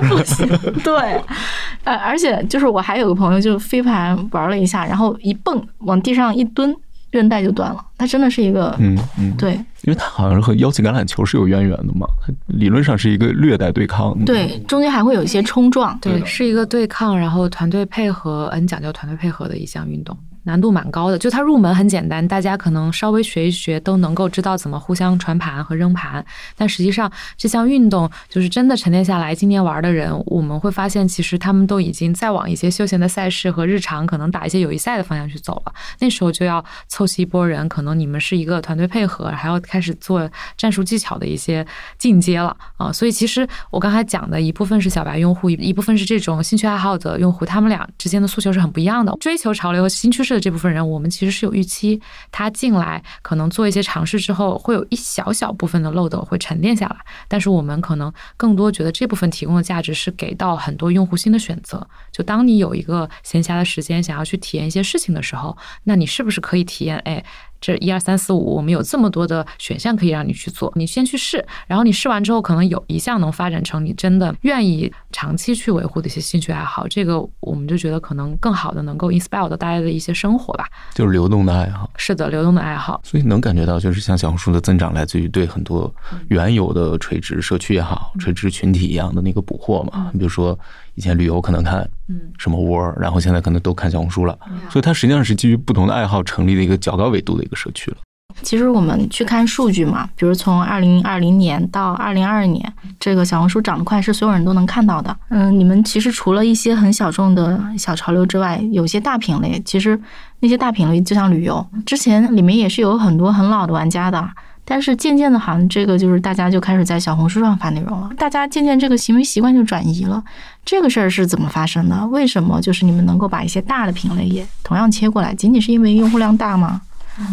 [0.08, 0.46] 不行。
[0.84, 1.20] 对，
[1.84, 6.74] 呃，而且就是我还有个朋友，就飞盘玩了一下，然后一蹦往地上一蹲，
[7.10, 7.82] 韧带就断了。
[7.96, 12.06] 他真的是一个，嗯嗯，对，因为他好像是和腰旗橄榄球是有渊源的嘛，
[12.48, 14.14] 理论上是一个略带对抗。
[14.26, 15.98] 对，中间还会有一些冲撞。
[16.02, 20.14] 对，是一个对抗，然后团队配合，很讲究团队配合的一项运动。
[20.46, 26.24] 难度蛮高的，就它入门很简单，大家可能稍微学一学都能够知道怎么互相传盘和扔盘。
[26.56, 35.74] 但实际上这项运动就是真的沉淀下来，今年玩的人，我们会发现其实他们都已经在往一些休闲的赛事和日常可能打一些友谊赛的方向去走了。
[35.98, 41.66] 那时候就要凑齐一波人，可能你们是一个团队配合，还要开始做战术技巧的一些
[41.98, 42.92] 进阶了啊。
[42.92, 50.35] 所以其实我刚才讲的一部分是小白用户，一部分是这种兴趣爱好者用户，他们俩之间的诉求是很不一样的，追求潮流和新趋势。
[50.40, 56.96] 这部分人，我们其实是有预期，他进来可能做一些尝试之后，会有一小小部分的漏斗会沉淀下来。
[57.28, 61.86] 但是我们可能更多觉得这部分提供的价值是给到很多用户新的选择。
[62.12, 66.98] 就当你有一个闲暇的时间，想要去体验一些事情的时候，那你是不是可以体验？
[66.98, 67.24] 哎。
[67.60, 80.66] 这一二三四五，我们有这么多的选项可以让你去做，你先去试，然后你试完之后，可能有一项能发展成你真的愿意长期去维护的一些兴趣爱好，这个我们就觉得可能更好的能够 inspire 到大家的一些生活吧。
[80.94, 81.90] 就是流动的爱好。
[81.96, 83.00] 是的，流动的爱好。
[83.04, 85.92] 所以能感觉到，就是像小红书的增长，来自于对很多
[86.28, 90.10] 原有的垂直社区也好、垂直群体一样的那个捕获嘛。
[90.12, 90.58] 你比如说。
[90.96, 94.36] 以前旅游可能看，嗯，什么窝，然后现在可能都看小红书了，
[94.68, 97.98] 所以它实际上是基于不同的爱好成立的一个较高维度的一个社区了。
[98.42, 105.16] 其实我们去看数据嘛，比如从二零二零年到二零二二年，这个小红书涨得快是所有人都能看到的。
[105.30, 109.98] 嗯，你们其实除了一些很小众的小潮流之外，有些大品类，其实
[110.40, 114.28] 那些大品类就像旅游，之前里面也是有很多很老的玩家的。
[114.68, 120.22] 但是渐渐的，好像这个就是大家就开始在小红书上发内容了，大家渐渐这个行为习惯就转移了。
[120.64, 122.06] 这个事儿是怎么发生的？
[122.08, 125.32] 为什么就是你们能够把一些大的品类也同样切过来？
[125.32, 126.80] 仅仅是因为用户量大吗？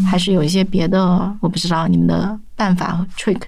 [0.10, 1.36] 还是有一些别的？
[1.40, 3.42] 我不知道你们的办法和 trick。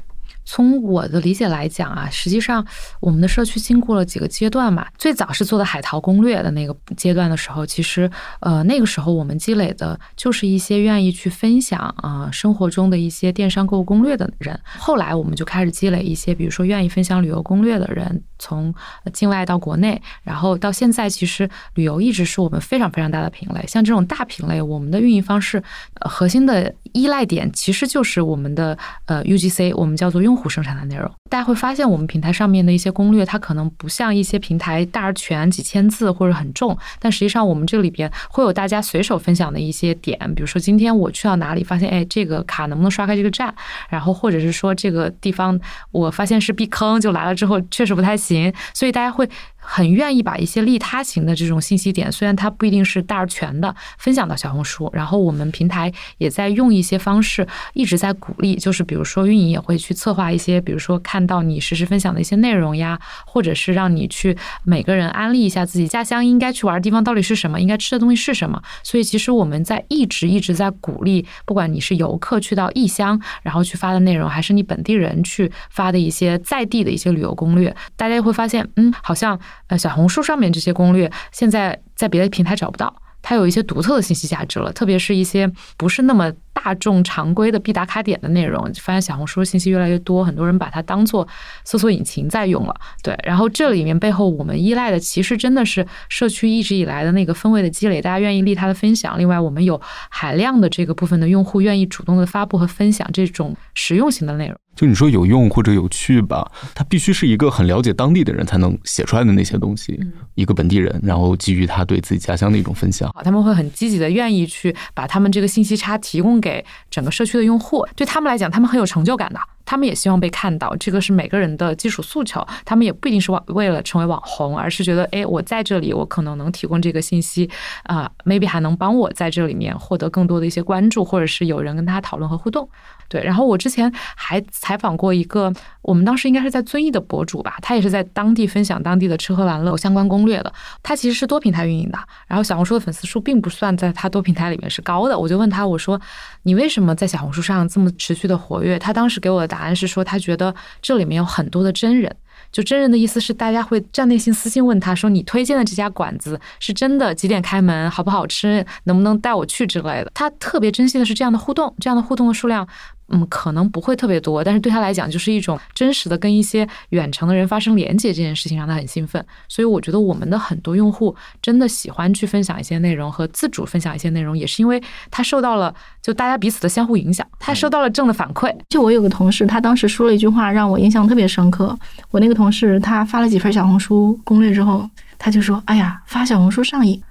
[0.46, 2.66] 从我的理解来讲啊，实际上
[3.00, 4.88] 我们的社区经过了几个阶段嘛。
[4.98, 14.60] 最早是做的海淘攻略的那个阶段的时候，其实呃那个时候我们积累的就是一些愿意去分享啊生活中的一些电商购物攻略的人。
[14.78, 18.72] 后来我们就开始积累一些，比如说愿意分享旅游攻略的人，从
[19.12, 23.66] 境外到国内，然后到现在，其实旅游一直是我们非常非常大的品类。
[23.68, 25.62] 像这种大品类，我们的运营方式
[26.02, 30.36] 核心的依赖点其实就是我们的呃 UGC，我们叫做用。
[30.36, 43.56] 户生产的内容，大家会发现我们平台上面的一些攻略，它可能不像一些平台大而全、几千字或者很重，但实际上我们这里边会有大家随手分享的一些点，比如说今天我去到哪里，发现哎这个卡能不能刷开这个站，
[43.88, 45.58] 然后或者是说这个地方
[45.92, 49.30] 我发现是避坑，就来了之后确实不太行，所以大家会。
[49.68, 54.90] 很愿意把一些利他型的这种信息点，虽然它不一定是大而全的，分享到小红书。
[54.94, 68.62] 然后我们平台也在用一些方式，一直在鼓励，就是比如说运营也会去策划一些，比如说看到你实时分享的一些内容呀，或者是让你去每个人安利一下自己家乡应该去玩的地方到底是什么，应该吃的东西是什么。
[68.84, 79.40] 所以其实我们在一直一直在鼓励，不管你是游客去到异乡，然后去发的内容，还是你本地人去发的一些在地的一些旅游攻略，大家会发现，嗯，好像。
[79.68, 86.32] 呃，小红书上面这些攻略，现在在别的平台找不到，它有一些独特的信息价值了，特别是一些不是那么。
[86.66, 91.28] 大众常规的必打卡点的内容，发现小红书信息越来越多，很多人把它当做
[91.64, 92.74] 搜索引擎在用了。
[93.04, 99.20] 对，然后这里面背后我们依赖的其实真的是社区一直以来的那个氛围的积累，大家愿意利他的分享。
[99.20, 104.58] 另外，我们有海量的这个部分的用户愿意主动的发布和分享这种实用型的内容。
[104.76, 110.00] 就你说有用或者有趣吧，他必须是一个很了解当地的人才能写出来的那些东西，
[110.36, 116.46] 一个本地人，然后基于他对自己家乡的一种分享，他们会很积极的愿意去把他们这个信息差提供给。
[116.46, 119.40] 给整个社区的用户，对他们来讲，他们很有成就感的。
[119.66, 122.46] 他们也希望被看到，这个是每个人的基础诉求。
[122.64, 127.50] 他们也不一定是为了成为网红，而是觉得，哎，我在这里，我可能能提供这个信息，
[127.84, 132.68] 啊，maybe 还能帮我在这里面获得更多的一些关注，或者是有人跟他讨论和互动。
[133.08, 140.52] 对，然后我之前还采访过一个，我们当时应该是在遵义的博主吧，他也是在当地分享当地的吃喝玩乐相关攻略的。
[140.82, 145.18] 他其实是多平台运营的，然后小红书的粉丝数并不算在他多平台里面是高的。
[145.18, 146.02] 我就问他，我说
[146.42, 148.80] 你为什么在小红书上这么持续的活跃？
[148.80, 152.14] 他当时给我的答案是说，他觉得这里面有很多的真人。
[152.52, 157.14] 就真人的意思是，大家会站内信私信问他说：“你推荐的这家馆子是真的？
[157.14, 157.90] 几点开门？
[157.90, 158.66] 好不好吃？
[158.84, 162.68] 能不能带我去之类的？”他特别珍惜的是这样的互动，这样的互动的数量。
[163.10, 169.24] 嗯，可能不会特别多，但是对他来讲，就是一种真实的跟一些远程的人发生连接，这件事情让他很兴奋。
[169.48, 178.52] 所以我觉得我们的很多用户真的喜欢去分享一些内容和自主分享一些内容，也是因为他受到了就大家彼此的相互影响，他收到了正的反馈。
[178.70, 181.78] 就我有个同事，他当时说了一句话让我印象特别深刻。
[182.10, 184.90] 我那个同事他发了几份小红书攻略之后，
[185.20, 187.02] 他就说：“哎呀，发小红书上瘾。”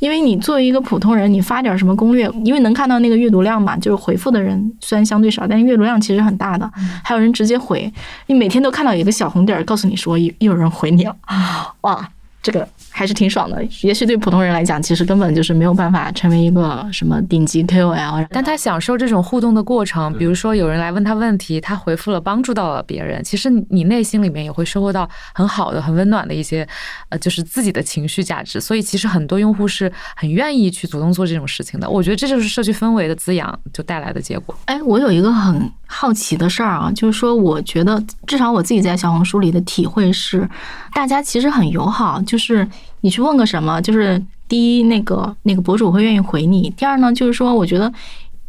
[0.00, 6.68] 因为你作为一个普通人，你发点什么攻略，因为能看到那个阅读量嘛，就是回复的人虽然相对少，但是阅读量其实很大的，
[7.04, 7.92] 还有人直接回，
[8.26, 11.16] 你每天都看到一个小红点儿告诉你说又有人回你了，
[11.82, 12.08] 哇，
[12.42, 12.66] 这个。
[13.00, 20.12] 还是挺爽的，也许对普通人来讲，其实根本就是没有办法成为一个什么顶级 KOL，但他享受这种互动的过程。
[20.18, 26.68] 比如说有人来问他问题，他回复了，帮助到了别人，其实你内心里面也会收获到很好的、很温暖的一些，
[27.08, 28.60] 呃，就是自己的情绪价值。
[28.60, 31.88] 所以其实很多用户是很愿意去主动做这种事情的。
[31.88, 34.54] 我觉得这就是社区氛围的滋养就带来的结果。
[34.66, 40.48] 哎，我有一个很好奇的事儿啊，就是说，我觉得至少我自己在小红书里的体会是，
[40.94, 42.66] 大家其实很友好，就是。
[43.02, 47.90] 你去问个什么，就是第一，那个那个博主会愿意回你；第二呢，就是说，我觉得。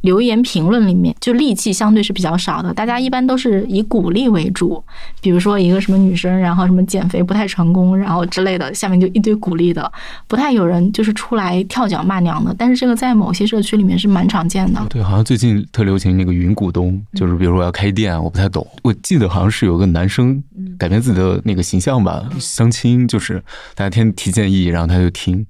[0.02, 4.84] 留言评论里面就戾气相对是比较少的，大家一般都是以鼓励为主。
[5.22, 9.92] 比如说一个什么女生，然后什么减肥不太成功，然后之类的，下面就一堆鼓励的，
[10.28, 12.54] 不太有人就是出来跳脚骂娘的。
[12.58, 14.82] 但是这个在某些社区里面是蛮常见的。
[14.90, 18.66] 对，好像最近特流行那个云股东，就是比如说要开店，我不太懂。
[18.82, 20.42] 我记得好像是有个男生
[20.78, 23.42] 改变自己的那个形象吧，相亲就是
[23.76, 25.46] 大家天提建议，然后他就听，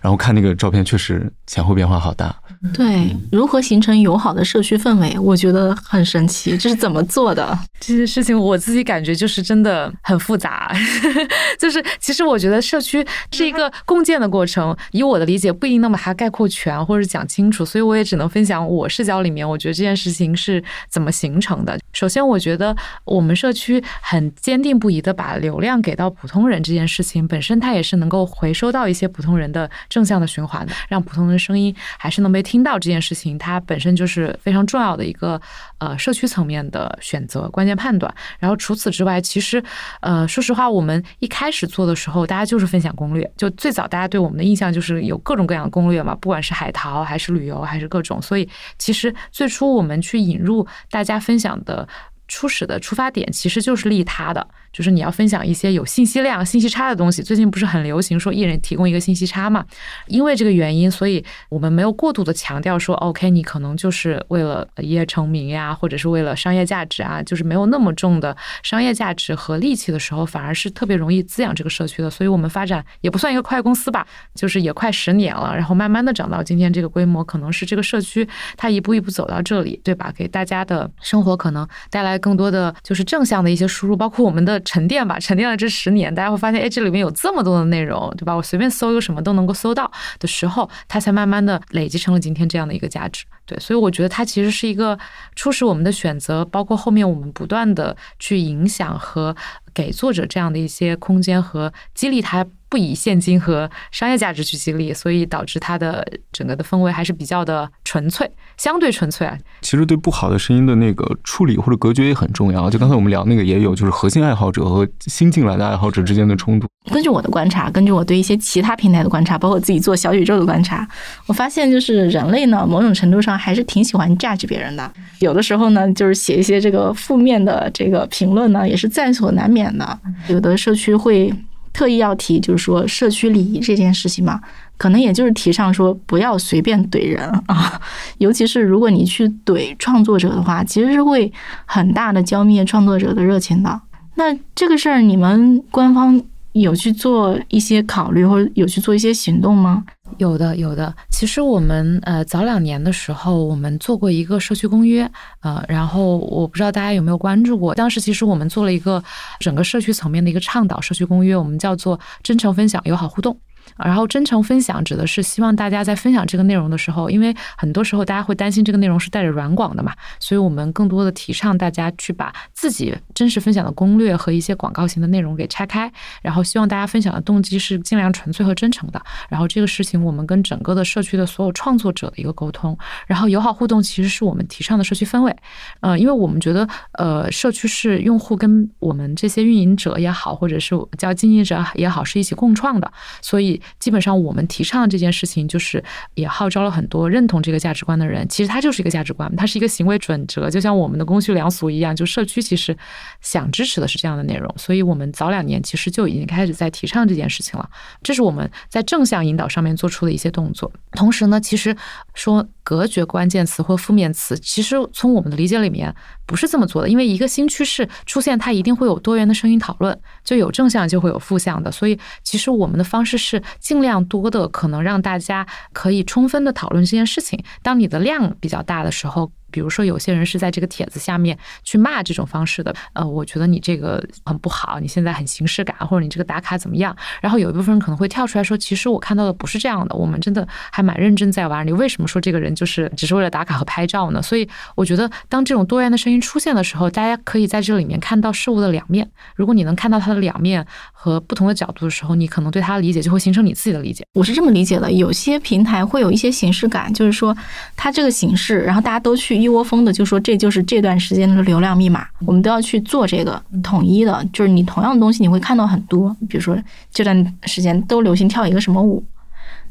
[0.00, 2.34] 然后看那个照片，确实前后变化好大。
[2.72, 6.58] 对，如何形成友好的社区氛围，我觉得很神奇。
[6.58, 7.56] 这是怎么做的？
[7.78, 10.74] 这些事情我自己感觉就是真的很复杂。
[11.60, 21.78] 就是其实我觉得社区是一个共建的过程，以我的理解不一定能把它概括全或者讲清楚，所以我也只能分享我视角里面我觉得这件事情是怎么形成的。
[21.92, 22.74] 首先，我觉得
[23.04, 32.42] 我们社区很坚定不移的把流量给到普通人这件事情本身，它也是能够回收到一些普通人的正向的循环的，让普通人的声音还是能被。
[32.48, 35.40] 听到这件事情，它本本身就是非常重要的一个
[35.78, 38.12] 呃社区层面的选择关键判断。
[38.40, 39.62] 然后除此之外，其实
[40.00, 43.30] 呃说实话，我们一开始做的时候，大家就是分享攻略。
[43.36, 48.20] 就最早大家对我们的印象就是有各种各样的攻略嘛，不管是海淘还是旅游还是各种。
[48.20, 51.86] 所以其实最初我们去引入大家分享的
[52.26, 54.44] 初始的出发点，其实就是利他的。
[54.72, 57.22] 就是你要分享一些有信息量、信息差的东西。
[57.22, 59.64] 最近不是很流行说一人提供一个信息差嘛？
[60.06, 72.10] 因为这个原因，所以我们没有过度的强调说，OK，你可能就是为了一夜成名呀，或者是为了商业价值啊，就是没有那么重的商业价值和利器的时候，反而是特别容易滋养这个社区的。
[72.10, 80.12] 所以我们发展也不算一个快公司吧，就是也快十年了，然后慢慢的长到今天这个规模，可能是这个社区它一步一步走到这里，对吧？
[80.14, 84.57] 给大家的生活可能带来更多的就是正向的一些输入，包括我们的。
[84.60, 88.34] 沉淀吧，沉淀了这十年，大家会发现，哎，这里面有这么多的内容，对吧？
[88.34, 93.24] 我随便搜一个什么都能够搜到的时候，它才慢慢的累积成了今天这样的一个价值。
[93.46, 94.98] 对，所以我觉得它其实是一个
[95.34, 99.34] 初始我们的选择，包括后面我们不断的去影响和
[99.72, 102.46] 给作者这样的一些空间和激励他。
[102.68, 109.36] 不以现金和商业价值去激励，所以导致它的整个的氛围还是比较的纯粹，相对纯粹啊。
[109.62, 112.68] 其实对不好的声音的那个处理或者隔绝也很重要。
[112.68, 116.66] 就刚才我们聊那个也有，就是核心爱好者和新进来的爱好者之间的冲突。
[116.92, 120.86] 根据我的观察，根据我对一些其他平台的观察，包括自己做小宇宙的观察，
[121.26, 124.90] 我发现就是人类呢，某种程度上还是挺喜欢 judge 别人的。
[125.20, 129.98] 有的时候呢，就是写一些这个负面的这个评论呢，也是在所难免的。
[130.28, 131.32] 有的社区会。
[131.78, 134.40] 特意要提，就是说社区礼仪这件事情嘛，
[134.76, 137.80] 可能也就是提倡说不要随便怼人啊，
[138.18, 141.32] 尤其是如果你去怼创作者的话，其实是会
[141.66, 143.80] 很大的浇灭创作者的热情的。
[144.16, 146.20] 那这个事儿，你们官方
[146.52, 149.84] 有去做一些考虑，或者有去做一些行动吗？
[150.16, 150.92] 有的，有的。
[151.10, 155.08] 其实我们呃早两年的时候，我们做过一个社区公约，
[155.40, 157.74] 呃，然后我不知道大家有没有关注过。
[157.74, 159.02] 当时其实我们做了一个
[159.38, 163.38] 整个社区层面的一个倡导社区公约，我们叫做真诚分享，友好互动。
[163.76, 175.90] 然后真诚分享指的是希望大家在分享这个内容的时候，因为很多时候大家会担心这个内容是带着软广的嘛，所以我们更多的提倡大家去把自己真实分享的攻略和一些广告型的内容给拆开，
[176.22, 179.02] 然后希望大家分享的动机是尽量纯粹和真诚的。
[179.28, 182.76] 然后这个事情我们跟整个的社区的所有创作者的一个沟通，
[183.06, 185.36] 然后友好互动其实是我们提倡的社区氛围。
[185.80, 193.57] 呃，因为我们觉得呃社区是用户跟我们这些运营者也好，或者是叫经营者也好，是一起共创的，所以。
[193.78, 195.82] 基本上，我们提倡这件事情，就是
[196.14, 198.26] 也号召了很多认同这个价值观的人。
[198.28, 201.94] 其实它就是一个价值观，它是一个行为准则，就像我们的公序良俗一样。
[201.94, 202.76] 就社区其实
[203.20, 207.68] 想支持的是这样的内容，所以我们早两年其实就已经开始在提倡这件事情了。
[208.02, 210.70] 这是我们在正向引导上面做出的一些动作。
[210.92, 211.76] 同时呢，其实
[212.14, 215.94] 说隔绝关键词或负面词，其实从我们的理解里面
[216.26, 216.88] 不是这么做的。
[216.88, 221.72] 因为一个新趋势出现，它一定会有多元的声音讨论，就有正向就会有负向的。
[221.72, 223.42] 所以其实我们的方式是。
[223.58, 227.42] 尽量多的可能让大家可以充分的讨论这件事情。
[227.62, 229.30] 当你的量比较大的时候。
[229.50, 236.96] 比如说，有些人是在这个帖子下面去骂这种方式的，呃，我觉得你这个很不好，你现在很形式感，或者你这个打卡怎么样？
[237.20, 241.66] 然后有一部分人可能会跳出来说，其实我看到的不是这样的，我们真的还蛮认真在玩。
[241.66, 244.22] 你为什么说这个人就是只是为了打卡和拍照呢？
[244.22, 249.08] 所以我觉得，当这种多元的声音出现的时候，大家可以在这里面看到事物的两面。
[249.34, 254.04] 如果你能看到它的两面和不同的角度的时候，你可能对它的理解就会形成你自己的理解。
[254.14, 257.36] 我是这么理解的，有些平台会有一些形式感，就是说
[257.76, 260.18] 它这个形式，然后大家都去一窝蜂的就说。
[260.20, 264.22] 这就是这段时间的流量密码，我们都要去做这个统一的。
[264.30, 266.54] 就是你同样的东西，你会看到很多，比如说
[266.90, 269.02] 这段时间都流行跳一个什么舞。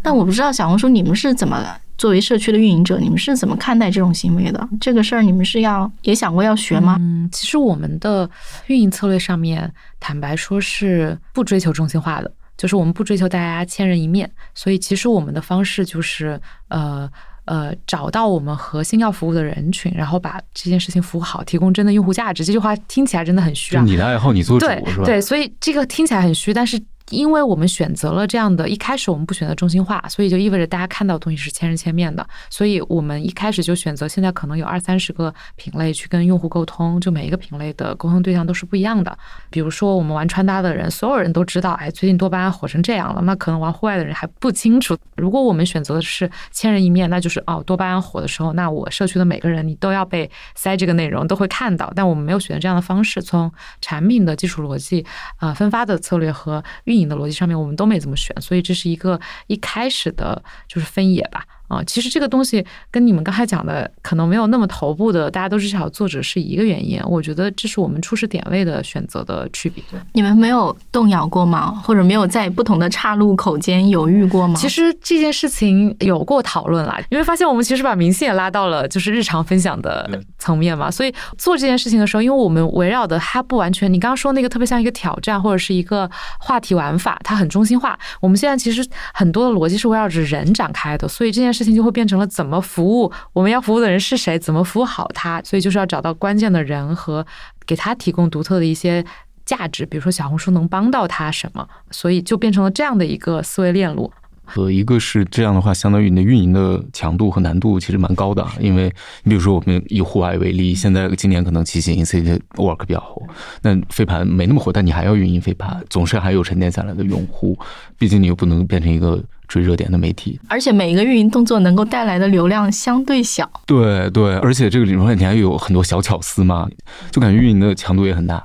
[0.01, 1.63] 但我不知道小红书你们是怎么
[1.97, 4.67] 作为社区的运营者，你们是怎么看待这种行为的？
[4.79, 6.95] 这个事儿你们是要也想过要学吗？
[6.99, 8.27] 嗯，其实我们的
[8.65, 17.07] 运营策略上面，坦白说是不追求中心化的，就是我们不追求大家千人一面，所以其实我们的方式就是呃。
[17.47, 22.45] 呃，找到我们核心要服务的人群，然后把这件事情服务好，提供真的用户价值。
[22.45, 23.83] 这句话听起来真的很虚啊！
[23.83, 25.03] 你的爱好，你做主是吧？
[25.03, 26.79] 对，所以这个听起来很虚，但是。
[27.09, 32.27] 因为我们选择了这样的，一开始我们不选择中心化，所以就意味着大家看到的东西是千人千面的。
[32.49, 39.17] 所以我们一开始就选择，现在可能有二三十个品类去跟用户沟通，就每一个品类的沟通对象都是不一样的。
[39.49, 44.97] 比如说我们玩穿搭的人，所有人都知道，哎，最近多巴胺火成这样了，那可能玩户外的人还不清楚。
[45.15, 51.91] 如果我们选择的是千人一面，那就是哦，多巴胺火的时候，那我社区的每个人你都要被塞这个内容，都会看到。
[51.95, 55.05] 但我们没有选择这样的方式，从产品的基础逻辑、
[55.37, 61.45] 啊分发的策略和运营的逻辑上面，我们都没怎么选，所以这是一个一开始的就是分野吧。
[61.67, 66.99] 啊，其实这个东西跟你们刚才讲的可能没有那么头部的，大家都知晓作者是一个原因。
[67.05, 69.83] 我觉得这是我们初始点位的选择的区别。
[70.13, 71.71] 你们没有动摇过吗？
[71.83, 74.55] 或者没有在不同的岔路口间犹豫过吗？
[74.57, 80.89] 其实这件事情有过讨论啦，因为发现我们其实把明星也拉到了就是日常分享的层面嘛。
[80.89, 87.97] 所以做这件事情的时候，因为我们围绕的它不完全，你刚刚说那个特别像一个挑战或者是一个话题玩法，它很中心化。
[88.21, 97.25] 我们现在其实很多的逻辑是围绕着人展开的，所以这件事情就会变成了怎么服务，我们要服务的人是谁，怎么服务好他，所以就是要找到关键的人和
[97.65, 99.03] 给他提供独特的一些
[99.45, 104.11] 价值，比如说小红书能帮到他什么，所以就变成了这样的一个思维链路。
[104.55, 108.85] 呃一个是这样的话，相当于你的运营的强度和难度其实蛮高的，因为
[109.23, 113.21] 你比如说我们以户外为例，现在今年可能骑行 City Walk 比较火，
[113.61, 117.59] 那飞盘没那么火，但你还要运营飞盘，总是还有沉淀下来的用户，
[117.97, 119.21] 毕竟你又不能变成一个。
[119.47, 123.49] 追热点的媒体，而且每一个运营动作能够带来的流量相对小。
[123.65, 126.67] 对对，而且这个里面你还有很多小巧思嘛，
[127.11, 128.43] 就感觉运营的强度也很大。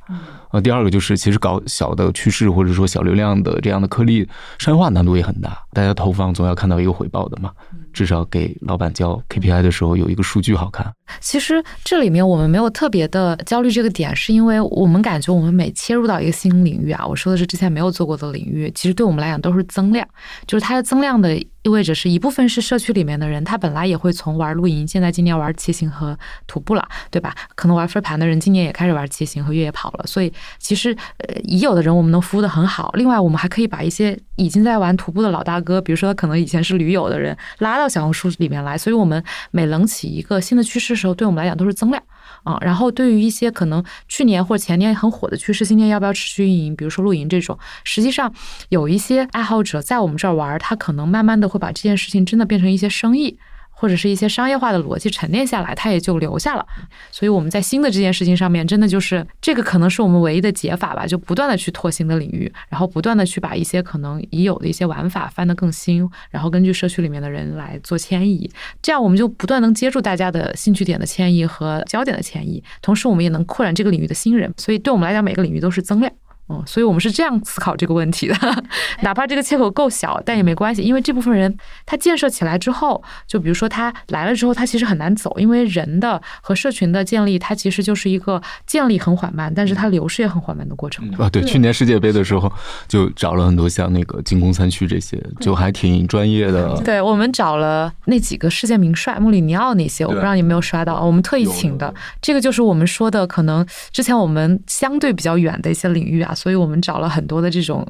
[0.51, 5.59] 啊，第二个就是其实搞小的趋势或者说小流量的这样的颗粒，商业化难度也很大。
[5.73, 7.51] 大家投放总要看到一个回报的嘛，
[7.93, 10.93] 至少给老板交 KPI 的时候有一个数据好看。
[11.21, 20.07] 其实这里面我们没有特别的焦虑这个点，是因为我们感觉我们每切入到一个新领域啊，我说的是之前没有做过的领域，其实对我们来讲都是增量，
[20.47, 21.39] 就是它的增量的。
[21.63, 27.33] 意味着是一部分是社区里面的人，他本来也会从玩露营，现在今年玩骑行和徒步了，对吧？
[27.55, 30.05] 可能玩飞盘的人今年也开始玩骑行和越野跑了。
[30.05, 32.91] 所以其实呃，已有的人我们能服务的很好。
[32.95, 38.77] 另外，我们还可以把一些已经在玩徒步的老大哥，比如说他可能以前是驴友的人，拉到小红书里面来。
[38.77, 42.03] 所以我们每冷起一个新的趋势的时候，对我们来讲都是增量。
[42.45, 42.59] 啊。
[42.61, 48.33] 然后对于一些可能去年或前年很火的趋势，今年要不要持续运营，比如说露营这种，实际上
[48.69, 53.39] 有一些爱好者在我们这儿玩，他可能慢慢的会把这件事情真的变成一些生意。
[53.83, 56.65] 或者是一些商业化的逻辑沉淀下来，它也就留下了。
[57.11, 68.49] 所以我们在新的这件事情上面，真的就是这个可能是我们唯一的解法吧，就不断的去拓新的领域，然后不断的去把一些可能已有的一些玩法翻得更新，然后根据社区里面的人来做迁移，
[68.81, 74.55] 这样我们就不断能接住大家的兴趣点的迁移和焦点的迁移，同时我们也能扩展这个领域的新人。
[74.57, 76.13] 所以对我们来讲，每个领域都是增量。
[76.49, 78.35] 嗯，所以我们是这样思考这个问题的，
[79.03, 91.31] 哪怕这个切口够小，但也没关系，因为这部分人他建设起来之后，就比如说他来了之后，他其实很难走，因为人的和社群的建立，它其实就是一个建立很缓慢，但是它流失也很缓慢的过程啊。
[91.31, 92.53] 对，去年世界杯的时候
[92.89, 96.77] 就找了很多像那个进攻三区这些，就还挺专业的。
[96.83, 106.32] 对我们找了那几个世界名帅，穆里尼奥那些，我不知道你有没有刷到，我们特意请的，这个就是我们说的，可能之前我们相对比较远的一些领域啊。
[106.35, 107.87] 所以我们找了很多的这种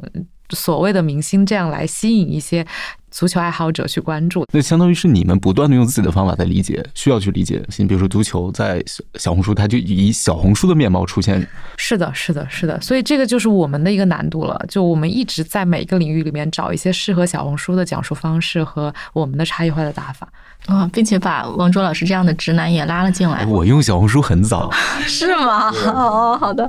[0.50, 2.66] 所谓的明星，这样来吸引一些
[3.10, 4.46] 足球爱好者去关注。
[4.52, 7.62] 那相当于是你们不断的用自己的方法在理解，需要去理解。
[7.78, 8.82] 你比如说足球，在
[9.14, 11.46] 小红书，它就以小红书的面貌出现。
[11.78, 12.78] 是的，是的，是的。
[12.80, 14.62] 所以这个就是我们的一个难度了。
[14.68, 20.28] 就我们一直在每一个领域里面找一些适合小红书的讲述方式和我们的差异化的打法
[20.66, 23.46] 啊，并且把王卓老师这样的直男也拉了进来。
[23.46, 24.70] 我用小红书很早，
[25.06, 25.70] 是吗？
[25.86, 26.68] 哦，好的。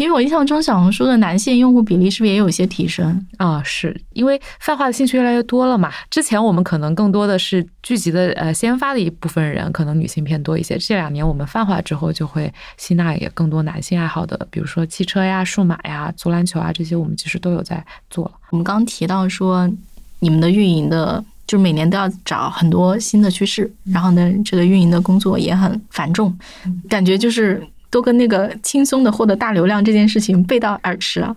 [0.00, 3.62] 因为我印象中小红书的男性用户比例是不是也有一些提升啊？
[3.62, 5.92] 是因为泛化的兴趣越来越多了嘛？
[6.08, 10.78] 之前我们可能更多的是聚集的呃先发的一部分人，可能女性偏多一些。
[10.78, 18.32] 这两年我们泛化之后，就会吸纳也更多男性爱好的，比如说汽车呀、数码呀、足篮球啊这些，我们其实都有在做了。
[18.48, 19.70] 我们刚提到说，
[20.20, 26.34] 你们的运营的，就是每年都要找很多新的趋势，然后呢，这个运营的工作也很繁重，
[26.88, 27.62] 感觉就是。
[27.90, 31.34] 都跟那个轻松的获得大流量这件事情背道而驰了。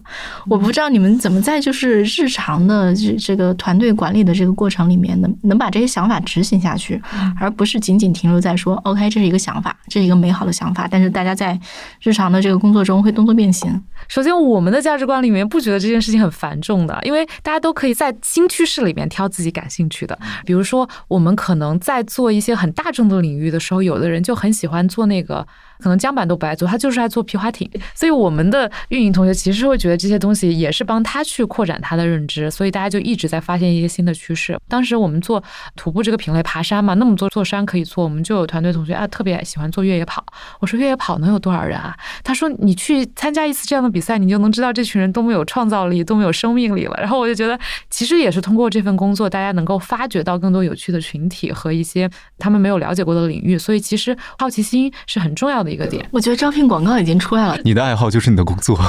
[0.48, 7.02] 我不知道你们怎么在就是日常的这这个团队管理的这个过程里面，能能把这些想法执行下去，
[7.40, 10.88] 而不是仅仅停留在说 “OK”，这是一个想法，这是一个美好的想法。
[10.90, 11.60] 但是大家在
[12.02, 13.82] 日常的这个工作中会动作变形。
[14.08, 20.18] 首先，我们的价值观里面不觉得这件事情很繁重的，因为大家都可以在新趋势里面挑自己感兴趣的。
[20.46, 25.46] 比如说，我们可能在做一些很大众的领域的时候，有的人就很喜欢做那个。
[25.80, 27.70] 可能江板都不爱做，他就是爱做皮划艇。
[27.94, 34.58] 所以我们的运营同学其实会觉得这些东西也是帮他去扩展他的认知，所以大家就一直在发现一些新的趋势。
[34.68, 35.44] 当时我们做
[35.76, 40.24] 徒步这个品类，爬山嘛，那么多座山可以做，我们就有团队同学啊特别喜欢做越野跑。
[40.60, 41.96] 我说越野跑能有多少人啊？
[42.24, 46.96] 他说你去参加一次这样的比赛，你就能知道这群人多么有创造力，多么有生命力了。
[47.00, 47.58] 然后我就觉得，
[47.90, 53.58] 其实也是通过这份工作，大家能够发掘到更多有趣的群体和一些他们没有了解过的领域。
[53.58, 55.74] 所以其实好奇心是很重要的。
[55.74, 57.58] 一个点，我觉得招聘广告已经出来了。
[57.64, 58.80] 你的爱好就是你的工作，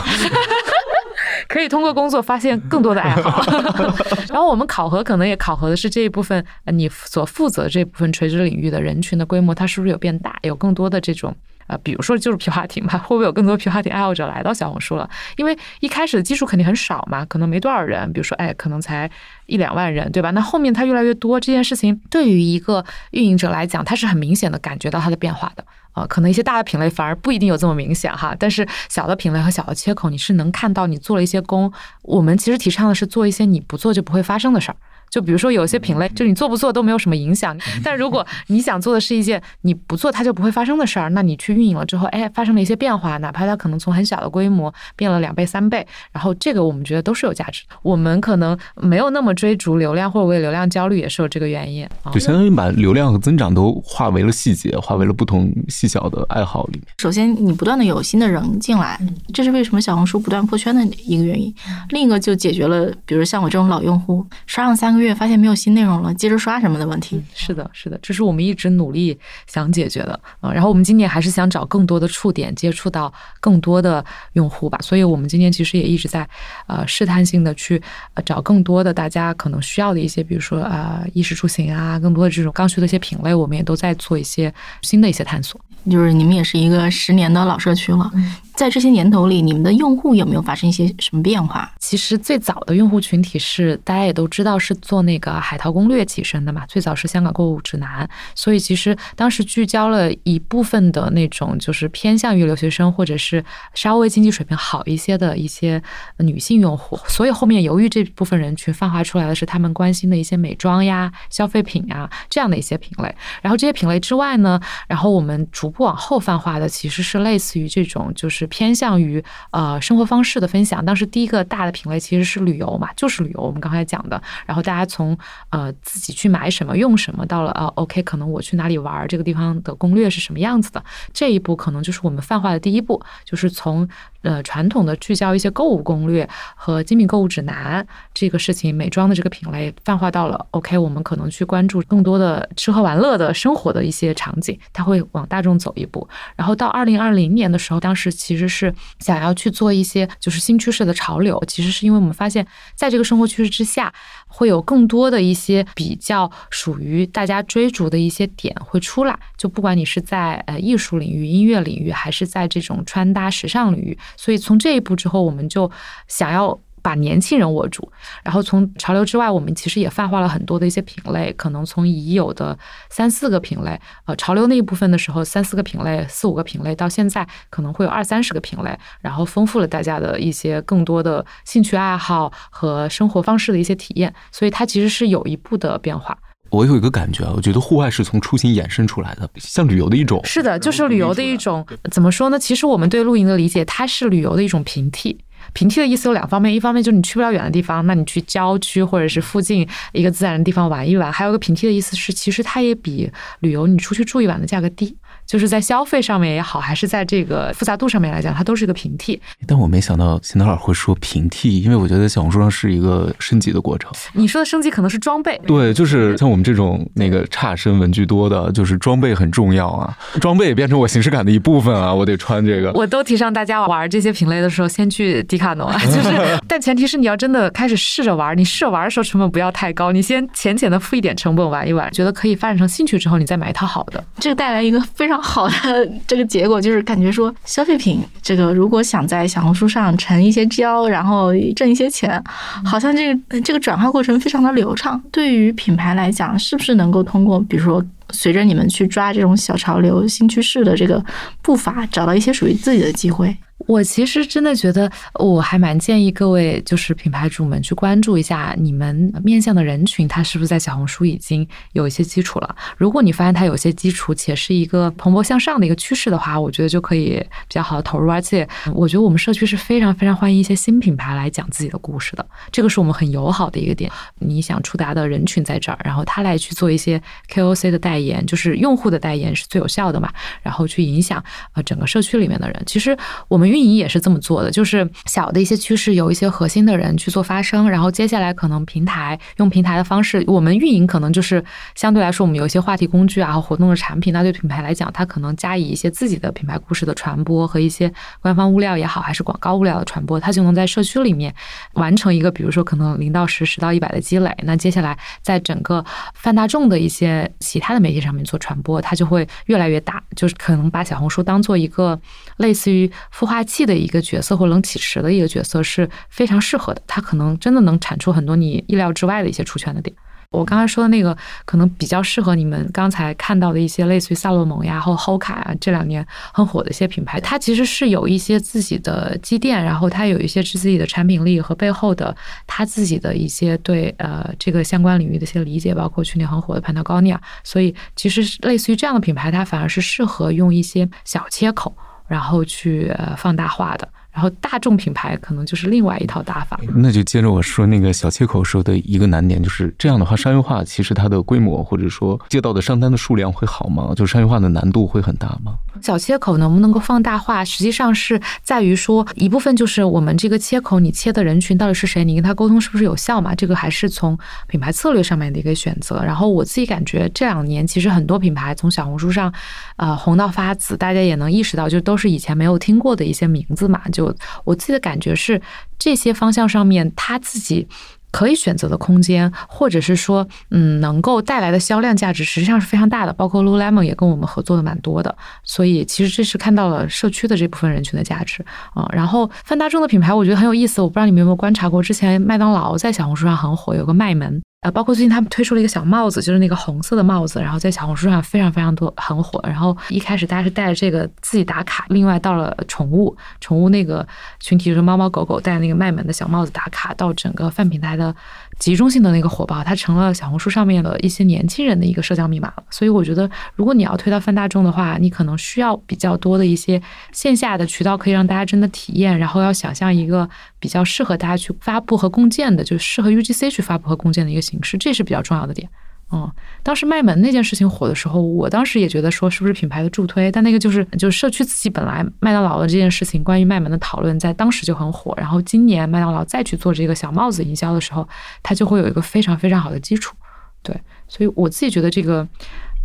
[1.49, 3.43] 可以通过工作发现更多的爱好。
[4.29, 11.35] 然后我们考核可能也考核的是这一部分，你所负责这部分垂直领域的人群的规模，它是不是有变大，有更多的这种
[11.67, 15.09] 呃，比如说就是皮划艇吧， 会不会有更多皮划艇爱好者来到小红书了？
[15.37, 19.11] 因为一开始的基数肯定很少嘛，可能没多少人，比如说哎，可能才
[19.47, 20.31] 一两万人，对吧？
[20.31, 25.65] 那后面它越来越多，这件事情对于一个运营者来讲，它是很明显的感觉到它的变化的。
[25.93, 31.73] 啊，可能一些大的品类反而不一定有这么明显哈，但是小的品类和小的切口，你是能看到你做了一些功。
[32.03, 34.77] 我们其实提倡的是做一些你不做就不会发生的事儿。
[35.15, 37.57] 就比如说有些品类，就你做不做都没有什么影响。
[37.85, 47.77] 但如果你想做的是一件你不做它就不会发生的事儿，那你去运营了之后，哎，发生了一些变化，哪怕它可能从很小的规模变了两倍三倍，然后这个我们觉得都是有价值的。
[47.83, 51.89] 我们可能没有那么追逐流量或者为流量焦虑，也是有这个原因。
[52.13, 56.83] 就相当于把流量和增长都化为了细节，化为了不同细小的爱好里面。
[56.99, 59.01] 首先，你不断的有新的人进来，
[59.33, 61.55] 这是为什么小红书不断破圈的一个原因。
[61.91, 65.04] 另一个就解决了，比如像我这种老用户，刷上三个月。
[65.05, 67.23] 月发现没有新内容了，接着刷什么的问题？
[67.35, 70.53] 是的，是的，这是我们一直努力想解决的啊。
[70.53, 74.79] 然后我们今年还是想找更多的触点，接触到更多的用户吧。
[74.83, 76.29] 所以我们今年其实也一直在
[76.67, 77.81] 呃试探性的去
[78.25, 84.53] 找更多的大家可能需要的一些，比如说啊衣食住行啊，更多的这种刚需的一些品类，我们也都在做一些
[84.83, 85.61] 新的一些探索。
[85.91, 88.11] 就是你们也是一个十年的老社区了，
[88.55, 91.73] 在这些年头里，你们的用户有没有发生一些什么变化？
[91.81, 103.45] 其实最早的用户群体是大家也都知道是做那个海淘攻略起身的嘛，最早是香港购物指南，所以其实当时聚焦了一部分的那种就是偏向于留学生或者是
[103.75, 105.83] 稍微经济水平好一些的一些
[106.19, 120.85] 女性用户，所以后面由于这部分人群泛化出来的是他们关心的一些美妆呀、消费品呀这样的一些品类，然后这些品类之外呢，然后我们逐步往后泛化的，其实是类似于这种，就是偏向于呃生活方式的分享。
[120.85, 124.21] 当时第一个大的品类其实是旅游嘛，就是旅游，我们刚才讲的。
[124.47, 125.17] 然后大家从
[125.51, 133.89] 呃自己去买什么用什么，到了呃 OK，可能我去哪里玩，这个地方的攻略是什么样子的，这一步可能就是我们泛化的第一步，就是从。
[134.25, 146.09] 呃，传统的聚焦一些购物攻略和精品购物指南这个事情，美妆的这个品类泛化到了 OK，我们可能去关注更多的吃喝玩乐的生活的一些场景，它会往大众走一步。
[146.35, 152.45] 然后到二零二零年的时候，当时其实是想要去做一些就是新趋势的潮流，其实是因为我们发现
[152.75, 153.93] 在这个生活趋势之下。
[154.27, 165.71] 会有更多的一些比较属于大家追逐的一些点会出来，就不管你是在呃艺术领域、音乐领域，还是在这种穿搭时尚领域，所以从这一步之后，我们就
[166.09, 166.59] 想要。
[166.85, 167.91] 把年轻人握住，
[168.23, 172.59] 然后从潮流之外，我们其实也泛化了很多的一些品类，可能从已有的
[172.91, 186.19] 三四个品类，呃，潮流那一部分的时候，三四个品类、四五个品类，到现在可能会有二三十个品类，然后丰富了大家的一些更多的兴趣爱好和生活方式的一些体验，所以它其实是有一步的变化。
[186.55, 190.21] 我有一个感觉啊，我觉得户外是从出行衍生出来的，像旅游的一种。
[190.25, 191.67] 是的，就是旅游的一种。
[191.91, 192.39] 怎么说呢？
[192.39, 195.19] 其实我们对露营的理解，它是旅游的一种平替。
[195.53, 204.97] 平替的意思有两方面，一方面就是你去不了远的地方，那你去郊区或者是附近一个自然的地方玩一玩；还有一个平替的意思是，其实它也比旅游你出去住一晚的价格低。
[205.27, 209.21] 就是在消费上面也好，还是在这个复杂度上面来讲，它都是一个平替。
[209.47, 213.91] 但我没想到邢导会说平替，因为我觉得小红书上是一个升级的过程。
[214.13, 222.73] 你说的升级可能是装备，对，就是像我们这种那个差生文具多的，就是装备很重要啊，装备也变成我形式感的一部分啊，我得穿这个。
[222.73, 235.91] 我都提倡大家玩这些品类的时候，先去迪卡侬啊，就是， 但前提是你要真的开始试着玩，你试着玩的时候成本不要太高，你先浅浅的付一点成本玩一玩，觉得可以发展成兴趣之后，你再买一套好的，这个带来一个非常好的。
[236.07, 242.23] 这个结果就是感觉说，消费品这个如果想在小红书上成一些交，然后挣一些钱，
[242.65, 245.01] 好像这个这个转化过程非常的流畅。
[245.11, 251.05] 对于品牌来讲，是不是能够通过比如说随着你们去抓这种小潮流、新趋势的这个
[251.43, 253.37] 步伐，找到一些属于自己的机会？
[253.67, 262.57] 我其实真的觉得，我还蛮建议各位就是品牌主们去关注一下你们面向的人群，他是不是在小红书已经有一些基础了。
[262.77, 268.11] 如果你发现他有些基础，且是一个蓬勃向上的一个趋势的话，我觉得就可以比较好的投入。
[268.11, 273.91] 而且，我觉得我们社区是非常非常欢迎一些新品牌来讲自己的故事的，这个是我们很友好的一个点。
[274.19, 277.01] 你想触达的人群在这儿，然后他来去做一些
[277.33, 281.23] KOC 的代代言，就是用户的代言是最有效的嘛，然后去影响
[281.55, 282.63] 呃整个社区里面的人。
[282.67, 282.97] 其实
[283.29, 283.45] 我们。
[283.55, 291.45] 运营也是这么做的，就是小的一些趋势，有一些核心的人去做发声，然后接下来可能平台用平台的方式，我们运营可能就是
[291.77, 301.33] 相对来说，我们有一些话题工具啊和活动的产品，那对品牌来讲，它可能加以一些自己的品牌故事的传播和一些官方物料也好，还是广告物料的传播，它就能在社区里面
[301.75, 304.35] 完成一个，比如说可能零到十、十到一百的积累。
[304.43, 305.85] 那接下来在整个
[306.15, 312.01] 泛大众的一些其他的媒体上面做传播，它就会越来越大，就是可能把小红书当做一个
[312.39, 313.45] 类似于孵化。
[313.45, 319.95] 器的一个角色或冷启池的一个角色是非常适合的，它可能真的能产出很多你意料之外的一些出圈的点。
[320.35, 332.15] 我刚才说的那个可能比较适合你们刚才看到的一些类似于萨洛蒙呀或 Hoka 啊这两年很火的一些品牌，它其实是有一些自己的积淀，然后它有一些是自己的产品力和背后的
[332.47, 341.75] 它自己的一些对呃这个相关领域的一些理解，包括去年很火的 Patagonia，所以其实类似于这样的品牌，它反而是适合用一些小切口。
[342.07, 343.89] 然后去呃放大化的。
[344.15, 346.59] 然后大众品牌可能就是另外一套打法。
[346.73, 353.93] 那就接着我说那个小切口说的一个难点，就是这样的话商业化其实它的规模或者说接到的商单的数量会好吗？
[353.97, 355.55] 就商业化的难度会很大吗？
[355.83, 363.35] 小切口能不能够放大化，实际上是在于说一部分就是我们这个切口你切的人群到底是谁，你跟他沟通是不是有效嘛？
[363.35, 366.01] 这个还是从品牌策略上面的一个选择。
[366.05, 369.35] 然后我自己感觉这两年其实很多品牌从小红书上，
[369.77, 374.04] 呃红到发紫，大家也能意识到，就都是以前没有听过的一些名字嘛，就。
[374.45, 375.41] 我自己的感觉是，
[375.79, 377.69] 这些方向上面他自己
[378.11, 383.13] 可以选择的空间，或者是说，嗯，能够带来的销量价值，实际上是非常大的。
[383.13, 388.89] 包括 Lululemon 也跟我们合作的蛮多的，所以其实这是看到了社区的这部分人群的价值啊。
[388.93, 390.81] 然后泛大众的品牌，我觉得很有意思。
[390.81, 394.41] 我不知道你们有没有观察过，之前麦当劳在小红书上很火，有个麦门。
[394.65, 399.39] 啊，包括最近他们推出了一个小帽子，就是那个红色的帽子，然后在小红书上非常非常多，很火。
[399.45, 404.07] 然后一开始大家是带着这个自己打卡，另外到了宠物宠物那个
[404.41, 408.17] 群体，就是猫猫狗狗戴那个卖萌的小帽子打卡，到整个泛平台的
[408.59, 412.65] 集中性的那个火爆，它成了小红书上面的一些年轻人的一个社交密码了。
[412.71, 416.81] 所以我觉得，如果你要推到泛大众的话，你可能需要比较多的一些
[417.13, 420.29] 线下的渠道，可以让大家真的体验，然后要想象一个
[420.59, 425.69] 比较适合大家去发布和共建的，就适合 UGC 去发布和共建的一个形式，这是比较重要的点。
[426.13, 426.31] 嗯，
[426.63, 438.09] 当时卖门那件事情火的时候，我当时也觉得说是不是品牌的助推，但那个就是就是社区自己本来麦当劳的这件事情，关于卖门的讨论在当时就很火，然后今年麦当劳再去做这个小帽子营销的时候，
[438.43, 440.15] 它就会有一个非常非常好的基础。
[440.63, 440.79] 对，
[441.09, 442.27] 所以我自己觉得这个。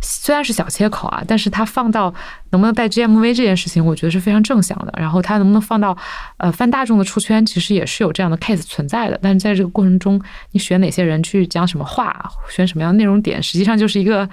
[0.00, 2.12] 虽然是小切口啊，但是它放到
[2.50, 4.92] 能不能带 GMV 这件事情，我觉得是非常正向的。
[4.96, 5.96] 然后它能不能放到
[6.38, 9.18] 呃泛大众的出圈，其实也是有这样的 case 存在的。
[9.22, 10.20] 但是在这个过程中，
[10.52, 14.28] 你选哪些人去讲什么话，选什么样的内容点，实际上就是一个。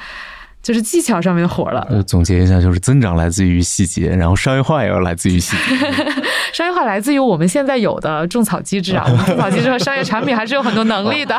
[0.64, 1.88] 就是技巧上面的活了。
[1.90, 5.64] 呃，总结一下，就是增长来自于细节，然后商业化也要来自于细节。
[6.54, 11.38] 商业化来自于我们现在有的种草机制啊， 我们种草机制和商业产品还是有很多能力的，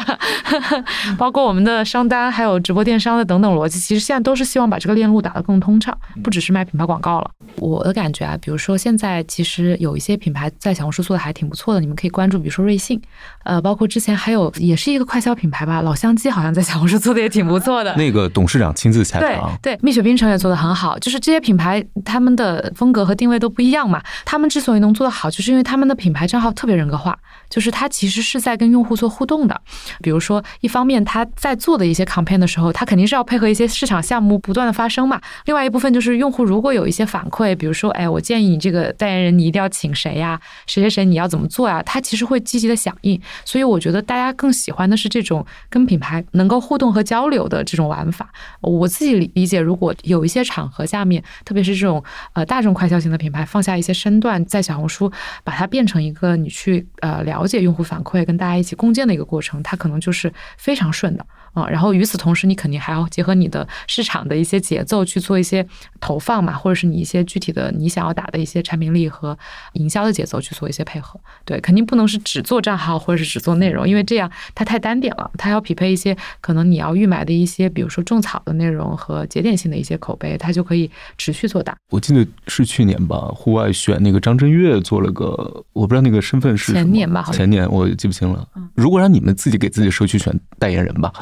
[1.19, 7.31] 包括我们的商单，还有直播电商的等等逻辑，其实现在都是希望把这个链路打得更通畅，不只是卖品牌广告了。
[7.57, 13.01] 我的感觉啊，比如说现在其实有一些品牌在小红书做的还挺不错的，你们可以关注，比如说瑞幸，
[13.45, 17.97] 呃，包括之前还有也是一个快消品牌吧，老乡鸡好像在小红书做的也挺不错的。
[17.97, 18.99] 那个董事长亲自。
[18.99, 24.03] 对对，蜜雪冰城也做的很好，就是这些品牌他们的风格和定位都不一样嘛。
[24.25, 27.17] 他们之所以能做得好，就是因为他们的品牌账号特别人格化，
[27.49, 29.59] 就是他其实是在跟用户做互动的。
[30.03, 35.21] 比如说，一方面他在做的一些 campaign 的时候，他肯定是要配合一些市场项目不断的发生嘛。
[35.47, 40.39] 另外一部分就是用户如果有一些反馈，比如说，哎，我建议你这个代言人你一定要请谁呀？
[40.67, 41.81] 谁谁谁你要怎么做呀？
[41.85, 43.19] 他其实会积极的响应。
[43.45, 48.29] 所以我觉得大家更喜欢的是这种跟品牌能够互动和交流的这种玩法。
[48.61, 48.89] 我。
[48.99, 55.13] 自己理解，如果有一些场合下面，特别是这种呃大众快消型的品牌，放下一些身段，在小红书
[55.45, 61.27] 把它变成一个你去呃了解用户反馈，跟大家一起共建的一个过程，它可能就是非常顺的。
[61.53, 65.67] 啊，然后与此同时，你肯定还要结合你的市场的一些节奏去做一些
[66.01, 69.37] 投放嘛，或者是你一些具体的你想要打的一些产品力和
[69.73, 71.19] 营销的节奏去做一些配合。
[71.45, 75.31] 对，肯定不能是只做账号或者是只做内容，因为这样它太单点了。
[75.37, 81.77] 它要匹配一些可能你要预买的一些，比如说种草的内容和节点性的一些口碑，它就可以持续做大。
[81.91, 88.47] 我记得是去年吧，户外选那个张震岳做了个，我不知道那个身份是前年吧，前年我记不清了。
[88.75, 91.13] 如果让你们自己给自己社区选代言人吧。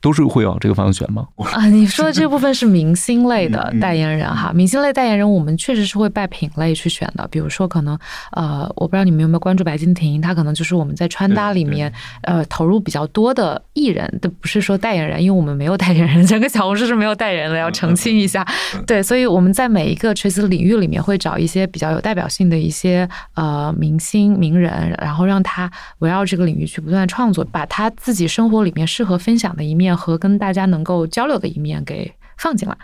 [0.00, 1.26] 都是会往这个方向选吗？
[1.52, 7.26] 啊，你说的这部分是明星类的代言人哈，明星类代言人我们确实是会拜品类去选的。
[7.32, 7.98] 比如说，可能
[8.30, 11.92] 呃，我不知道你们有没有关注白敬亭，他可能就是我们在穿搭里面
[12.22, 18.46] 呃投入比较多的艺人，都不是说代言人，因为我们没有代言人，整个小红书是没有代言人的，要澄清一下。
[18.86, 25.68] 对，所以我们在每一个垂直领域里面会找一些比较有代表性的一些呃明星名人，然后让他
[25.98, 29.87] 围绕这个领域去不断创作，把他自己生活里面适合分享的一面。
[29.96, 32.76] 和跟大家能够交流的一面给放进来，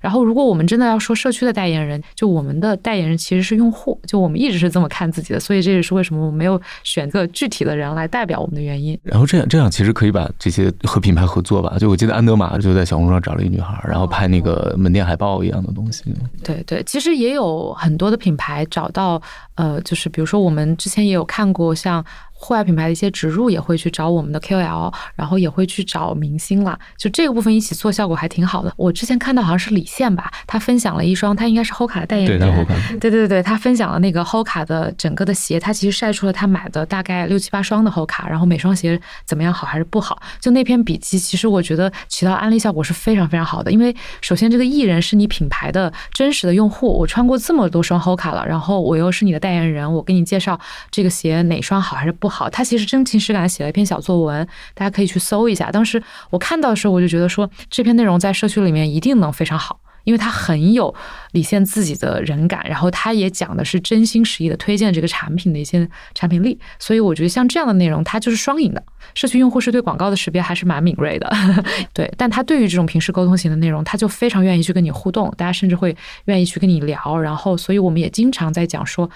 [0.00, 8.98] 然后如果我们真的要说社区的代言人，就我们的代言人其实是用户，就我们一直是这么看自己的，所以这也是为什么我没有选个具体的人来代表我们的原因。
[9.02, 16.04] 然后这样这样其实可以把这些和品牌合作吧，就我记得安德玛就在小红书上找了一女孩，然后拍那个门店海报一样的东西。
[16.42, 19.20] 对对，其实也有很多的品牌找到，
[19.54, 22.04] 呃，就是比如说我们之前也有看过像。
[22.44, 28.72] 户外品牌的一些植入也会去找我们的 KOL，然后也会去找明星啦，就这个部分一起做效果还挺好的。
[28.76, 32.66] 我之前看到好像是李现吧，他分享了一双，他应该是 Hoka 的代言人，
[33.00, 40.20] 对对对对，他分享了那个 Hoka 的整个的鞋，他其实晒出了他买的大概六七八双的 Hoka，然后每双鞋怎么样好还是不好。
[40.40, 50.58] 就那篇笔记，其实我觉得起到安利效果是非常非常好的，因为首先这个艺人是你品牌的真实的用户，我穿过这么多双 Hoka 了，然后我又是你的代言人，我给你介绍
[50.90, 52.32] 这个鞋哪双好还是不好。
[52.32, 55.70] 好，他其实真情实感写了一篇小作文，大家可以去搜一下。
[55.70, 59.61] 当时我看到的时候，我就觉得说这篇内容在社区里面一定能非常好，
[60.04, 60.94] 因为他很有
[61.32, 66.58] 李现自己的人感，然后他也讲的是真心实意的推荐这个产品的一些产品力。
[66.78, 68.82] 所以我觉得像这样的内容，它就是双赢的。
[69.14, 71.30] 社区用户是对广告的识别还是蛮敏锐的，
[71.92, 72.12] 对。
[72.16, 75.96] 但他对于这种平时沟通型的内容，他就非常愿意去跟你互动，大家甚至会
[76.26, 77.18] 愿意去跟你聊。
[77.18, 79.08] 然后，所以我们也经常在讲说。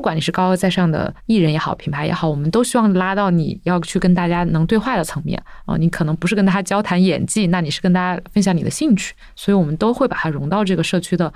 [0.00, 5.76] 不管你是高高在上的艺人也好，品牌也好，我们都希望拉到你要去跟大家能对话的层面啊。
[5.76, 11.30] 你可能不是跟大家交谈演技，那你是跟大家分享你的兴趣，所以我们都会把它融到这个社区的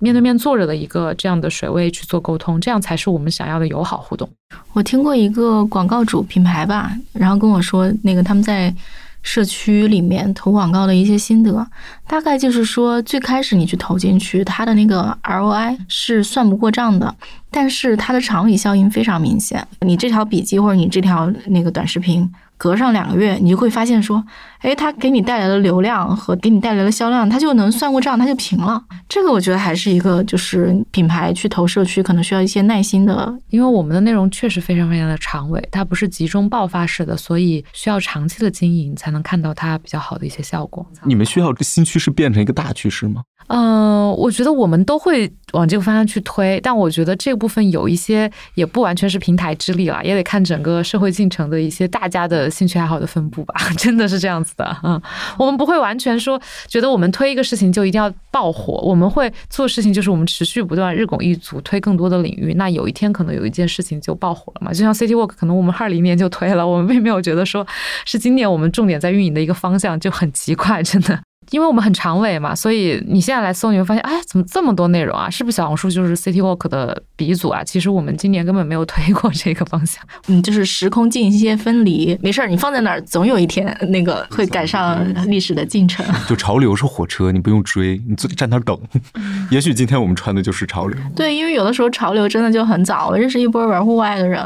[0.00, 4.28] 面对面坐着的一个这样的水位去做沟通，这样才是我们想要的友好互动。
[4.74, 8.74] 我听过一个广告主品牌吧，然后跟我说，那个他们在。
[9.22, 11.66] 社区里面投广告的一些心得，
[12.06, 17.14] 大概就是说，最开始你去投进去，它的那个 ROI 是算不过账的，
[17.50, 19.66] 但是它的长尾效应非常明显。
[19.80, 22.30] 你这条笔记或者你这条那个短视频
[22.60, 24.22] 隔上两个月，你就会发现说，
[24.58, 28.84] 哎，它给你带来的流量和给你带来的销量，它就能算过账，它就平了。
[29.08, 40.86] 这个我觉得还是一个，就是品牌去投社区可能需要一些耐心的，因为我们的内容确实非常非常的长尾，它不是集中爆发式的，所以需要长期的经营才能看到它比较好的一些效果。
[41.04, 43.22] 你们需要新趋势变成一个大趋势吗？
[43.52, 54.76] 嗯，我觉得我们都会往这个方向去推，但我觉得这部分有一些也不完全是平台之力了，也得看整个社会进程的一些大家的兴趣爱好的分布吧， 真的是这样子的。
[54.84, 55.00] 嗯，
[55.36, 67.66] 我们不会完全说觉得我们推一个事情就一定要爆火，我们会做事情就是我们持续不断日拱一卒推更多的领域，那有一天可能有一件事情就爆火了嘛，就像 City Walk，可能我们二零年就推了，我们并没有觉得说
[68.06, 71.18] 是今年我们重点在运营的一个方向，就很奇怪，真的。
[71.50, 75.28] 因为我们很长尾嘛，所以你现在来搜，你会发现，哎，怎么这么多内容啊？
[75.28, 77.62] 是不是小红书就是 City Walk 的鼻祖啊？
[77.64, 86.06] 其实我们今年根本没有推过这个方向， 嗯，就是时空间歇分离，没事儿，你放在那儿，总有一天那个会赶上历史的进程。
[86.28, 88.78] 就潮流是火车，你不用追，你坐站那儿等。
[89.50, 90.98] 也许今天我们穿的就是潮流。
[91.16, 93.08] 对，因为有的时候潮流真的就很早。
[93.08, 94.40] 我认识一波玩户外的人，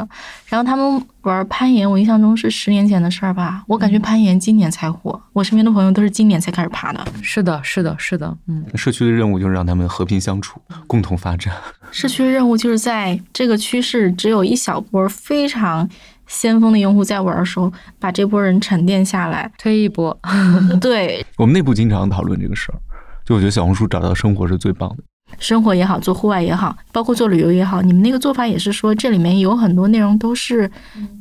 [0.48, 3.64] 然后他们玩攀岩，我印象中是十年前的事儿吧。
[3.66, 7.04] 我感觉攀岩今年才火，我身边的朋友都是今年才开始爬的。
[7.22, 8.64] 是的，是的，是的，嗯。
[8.74, 11.54] 社区的任务就是让他们和平相处，共同发展。
[11.90, 15.88] 社区的任务就是在这个趋势只有一小波非常
[16.26, 20.16] 先锋的用户在玩的时候，把这波人沉淀下来，推一波。
[20.80, 22.78] 对，我们内部经常讨论这个事儿。
[23.24, 25.02] 就我觉得小红书找到生活是最棒的，
[25.38, 30.70] 生活也好，做户外也好，包括做旅游也好，你们那个做法也是说这里面有很多内容都是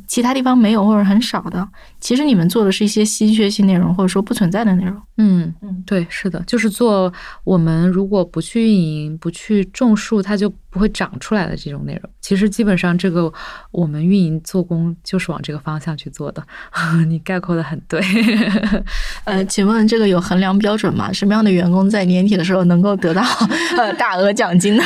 [0.08, 1.68] 其他地方没有或者很少的。
[2.00, 4.96] 其实你们做的是一些稀缺性内容，或者说不存在的内容。
[5.18, 7.12] 嗯嗯，对，是的，就是做
[7.44, 12.10] 我们如果不去运营、不去种树，它就不会长出来的这种内容。
[12.20, 13.32] 其实基本上这个
[13.72, 16.44] 我们运营做工就是往这个方向去做的。
[17.08, 18.02] 你概括的很对。
[19.26, 21.14] 呃， 请问这个有衡量标准吗？
[21.14, 23.22] 什么样的员工在年底的时候能够得到
[23.78, 24.84] 呃大额奖金呢？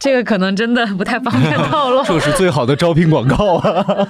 [0.00, 2.02] 这个可能真的不太方便透露。
[2.02, 4.08] 这是最好的招聘广告啊！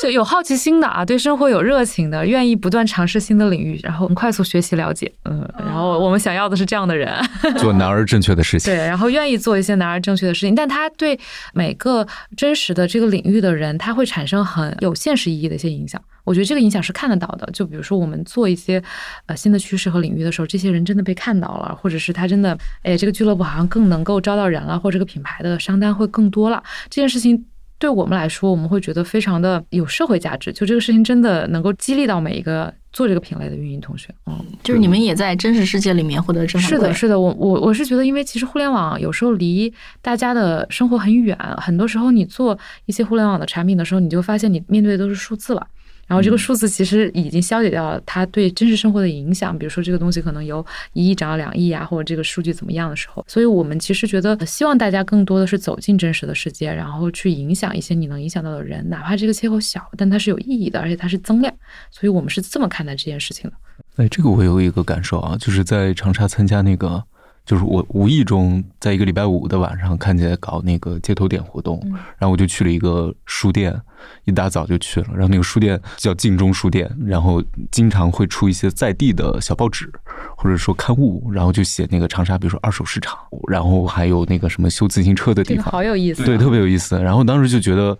[0.00, 5.12] 就有好奇心的啊，对生活有热情的，愿意不断尝试新的领域，然后快速学习了解。
[5.24, 7.12] 嗯，然后我们想要的是这样的人，
[7.58, 8.72] 做男儿正确的事情。
[8.72, 11.18] 对，然后愿意做一些男儿正确的事情，但他对
[11.52, 12.06] 每个
[12.36, 16.00] 真实的这个领域的人，他会产生很有现实意义的一些影响。
[16.24, 18.82] 我觉得这个影响是看得到的，就比如说我们做一些
[19.26, 26.62] 呃新的趋势和领域的时候，这些人真的被看到了，或者是他真的哎这个俱乐部好像更能够招到人了，或者这个品牌的商单会更多了。
[26.88, 27.44] 这件事情
[27.78, 30.50] 对我们来说，我们会觉得非常的有社会价值。
[30.50, 34.08] 就这个事情真的能够激励到每一个做这个品类的运营同学。
[34.24, 36.74] 嗯，就是你们也在真实世界里面获得正反馈。
[36.74, 39.70] 是的，是的，我我我是觉得，因为其实互联网有时候离
[40.00, 45.66] 大家的生活很远，很多时候你做一些互联网的产品的时候，你就发现你面对的都是数字了。
[46.06, 61.52] 然后这个数字其实已经消解掉了它对真实生活的影响，比如说这个东西可能由一亿涨到两亿啊，或者这个数据怎么样的时候，所以我们其实觉得希望大家更多的是走进真实的世界，然后去影响一些你能影响到的人，哪怕这个切口小，但它是有意义的，而且它是增量，
[61.90, 63.56] 所以我们是这么看待这件事情的。
[63.96, 67.02] 哎，这个我有一个感受啊，就是在长沙参加那个。
[67.44, 71.78] 就是我无意中在一个礼拜五的晚上看见搞那个街头点活动，
[72.18, 73.78] 然后我就去了一个书店，
[74.24, 75.08] 一大早就去了。
[75.12, 79.92] 然后那个书店叫晋中书店，然后经常会出一些在地的小报纸
[80.36, 83.18] 或者说刊物，然后就写那个长沙，比如说二手市场，
[83.48, 86.98] 然后还有那个什么修自行车的地方，好有意思，对，特别有意思。
[86.98, 87.98] 然后当时就觉得。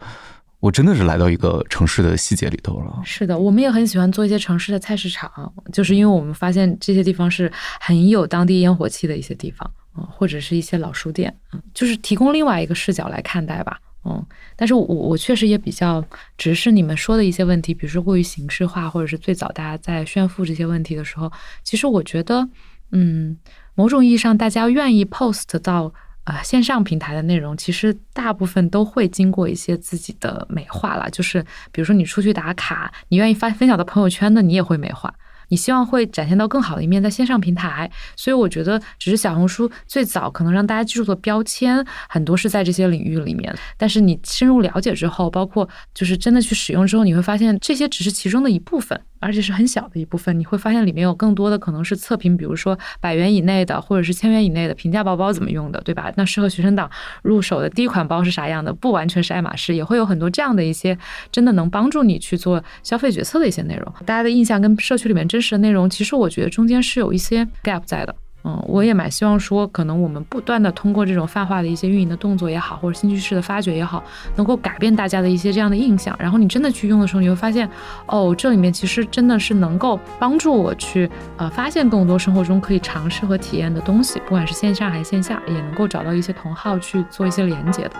[0.64, 3.02] 我真的是来到一个城市的细节里头了。
[3.04, 14.24] 是的，我们也很喜欢做一些城市的菜市场，就是因为我们发现这些地方是很有当地烟火气的一些地方，嗯，或者是一些老书店，嗯，就是提供另外一个视角来看待吧，嗯。
[14.56, 16.02] 但是我我确实也比较
[16.38, 21.30] 直视你们说的一些问题，比如说过于形式化，或者是最早大家在炫富这些问题的时候，
[21.62, 22.48] 其实我觉得，
[22.90, 23.36] 嗯，
[23.74, 25.92] 某种意义上大家愿意 post 到。
[26.24, 35.14] 啊，线上平台的内容其实大部分都会经过一些自己的美化了，就是比如说你出去打卡，你愿意发分享到朋友圈的，你也会美化。
[35.48, 50.38] 你希望会展现到更好的一面在线上平台，所以我觉得只是小红书最早可能让大家记住的标签很多是在这些领域里面，但是你深入了解之后，包括就是真的去使用之后，你会发现这些只是其中的一部分，而且是很小的一部分。
[50.38, 56.12] 你会发现里面有更多的可能是测评，比如说百元以内的或者是千元以内的平价包包怎么用的，对吧？
[56.16, 56.88] 那适合学生党
[57.22, 58.72] 入手的第一款包是啥样的？
[58.72, 60.96] 不完全是爱马仕，也会有很多这样的一些
[61.32, 63.92] 真的能帮助你去做消费决策的一些内容。
[64.06, 65.24] 大家的印象跟社区里面。
[65.24, 68.14] 真实的内容，其实我觉得中间是有一些 gap 在的，
[68.44, 74.04] 嗯，我也蛮希望说，可能我们不断的通过这种泛化的一些运营的动作也好，或者新趋势的发掘也好，
[74.36, 76.14] 能够改变大家的一些这样的印象。
[76.18, 77.66] 然后你真的去用的时候，你会发现，
[78.06, 87.92] 哦，这里面其实真的是能够帮助我去呃发现更多生活中可以尝试和体验的东西，不管是线上还是线下，也能够找到一些同好去做一些连接的。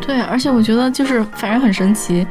[0.00, 2.24] 对，而且我觉得就是反正很神奇。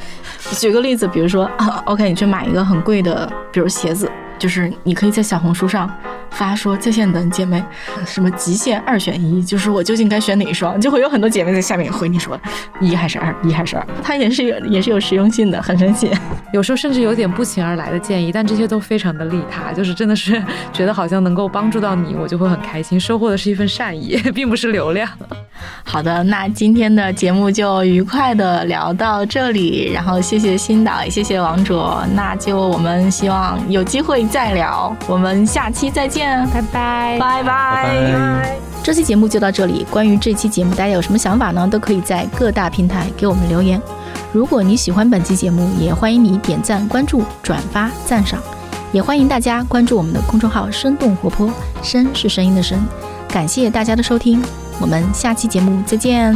[0.53, 4.09] 举个例子，比如说啊，OK，你去买一个很贵的，比如鞋子。
[4.39, 5.91] 就是你可以在小红书上
[6.31, 7.63] 发说在线等姐妹，
[8.05, 12.39] 什么极限二选一，就是我究竟该选哪一双，就会有很多姐妹在下面回你说
[12.79, 16.11] 一还是二，一还是二，它也是有也是有实用性的，很神奇。
[16.53, 25.09] 有时候甚至有点不请而来的建议，但这些都非常的利他，就是真的是觉得好像能够帮助到你，我就会很开心，收获的是一份善意， 并不是流量。
[25.83, 34.27] 好的，那今天的节目就愉快的聊到这里，然后谢谢新导，也谢谢王卓，那就我们希望有机会。
[34.27, 38.57] 再聊，我们下期再见，拜拜，拜拜。
[38.83, 39.85] 这期节目就到这里。
[39.91, 41.67] 关于这期节目，大家有什么想法呢？
[41.69, 43.79] 都可以在各大平台给我们留言。
[44.31, 48.41] 如果你喜欢本期节目，也欢迎你点赞、关注、转发、赞赏。
[48.91, 51.53] 也欢迎大家关注我们的公众号“生动活泼”，
[51.83, 52.79] 声是声音的声。
[53.27, 54.41] 感谢大家的收听，
[54.79, 56.33] 我们下期节目再见。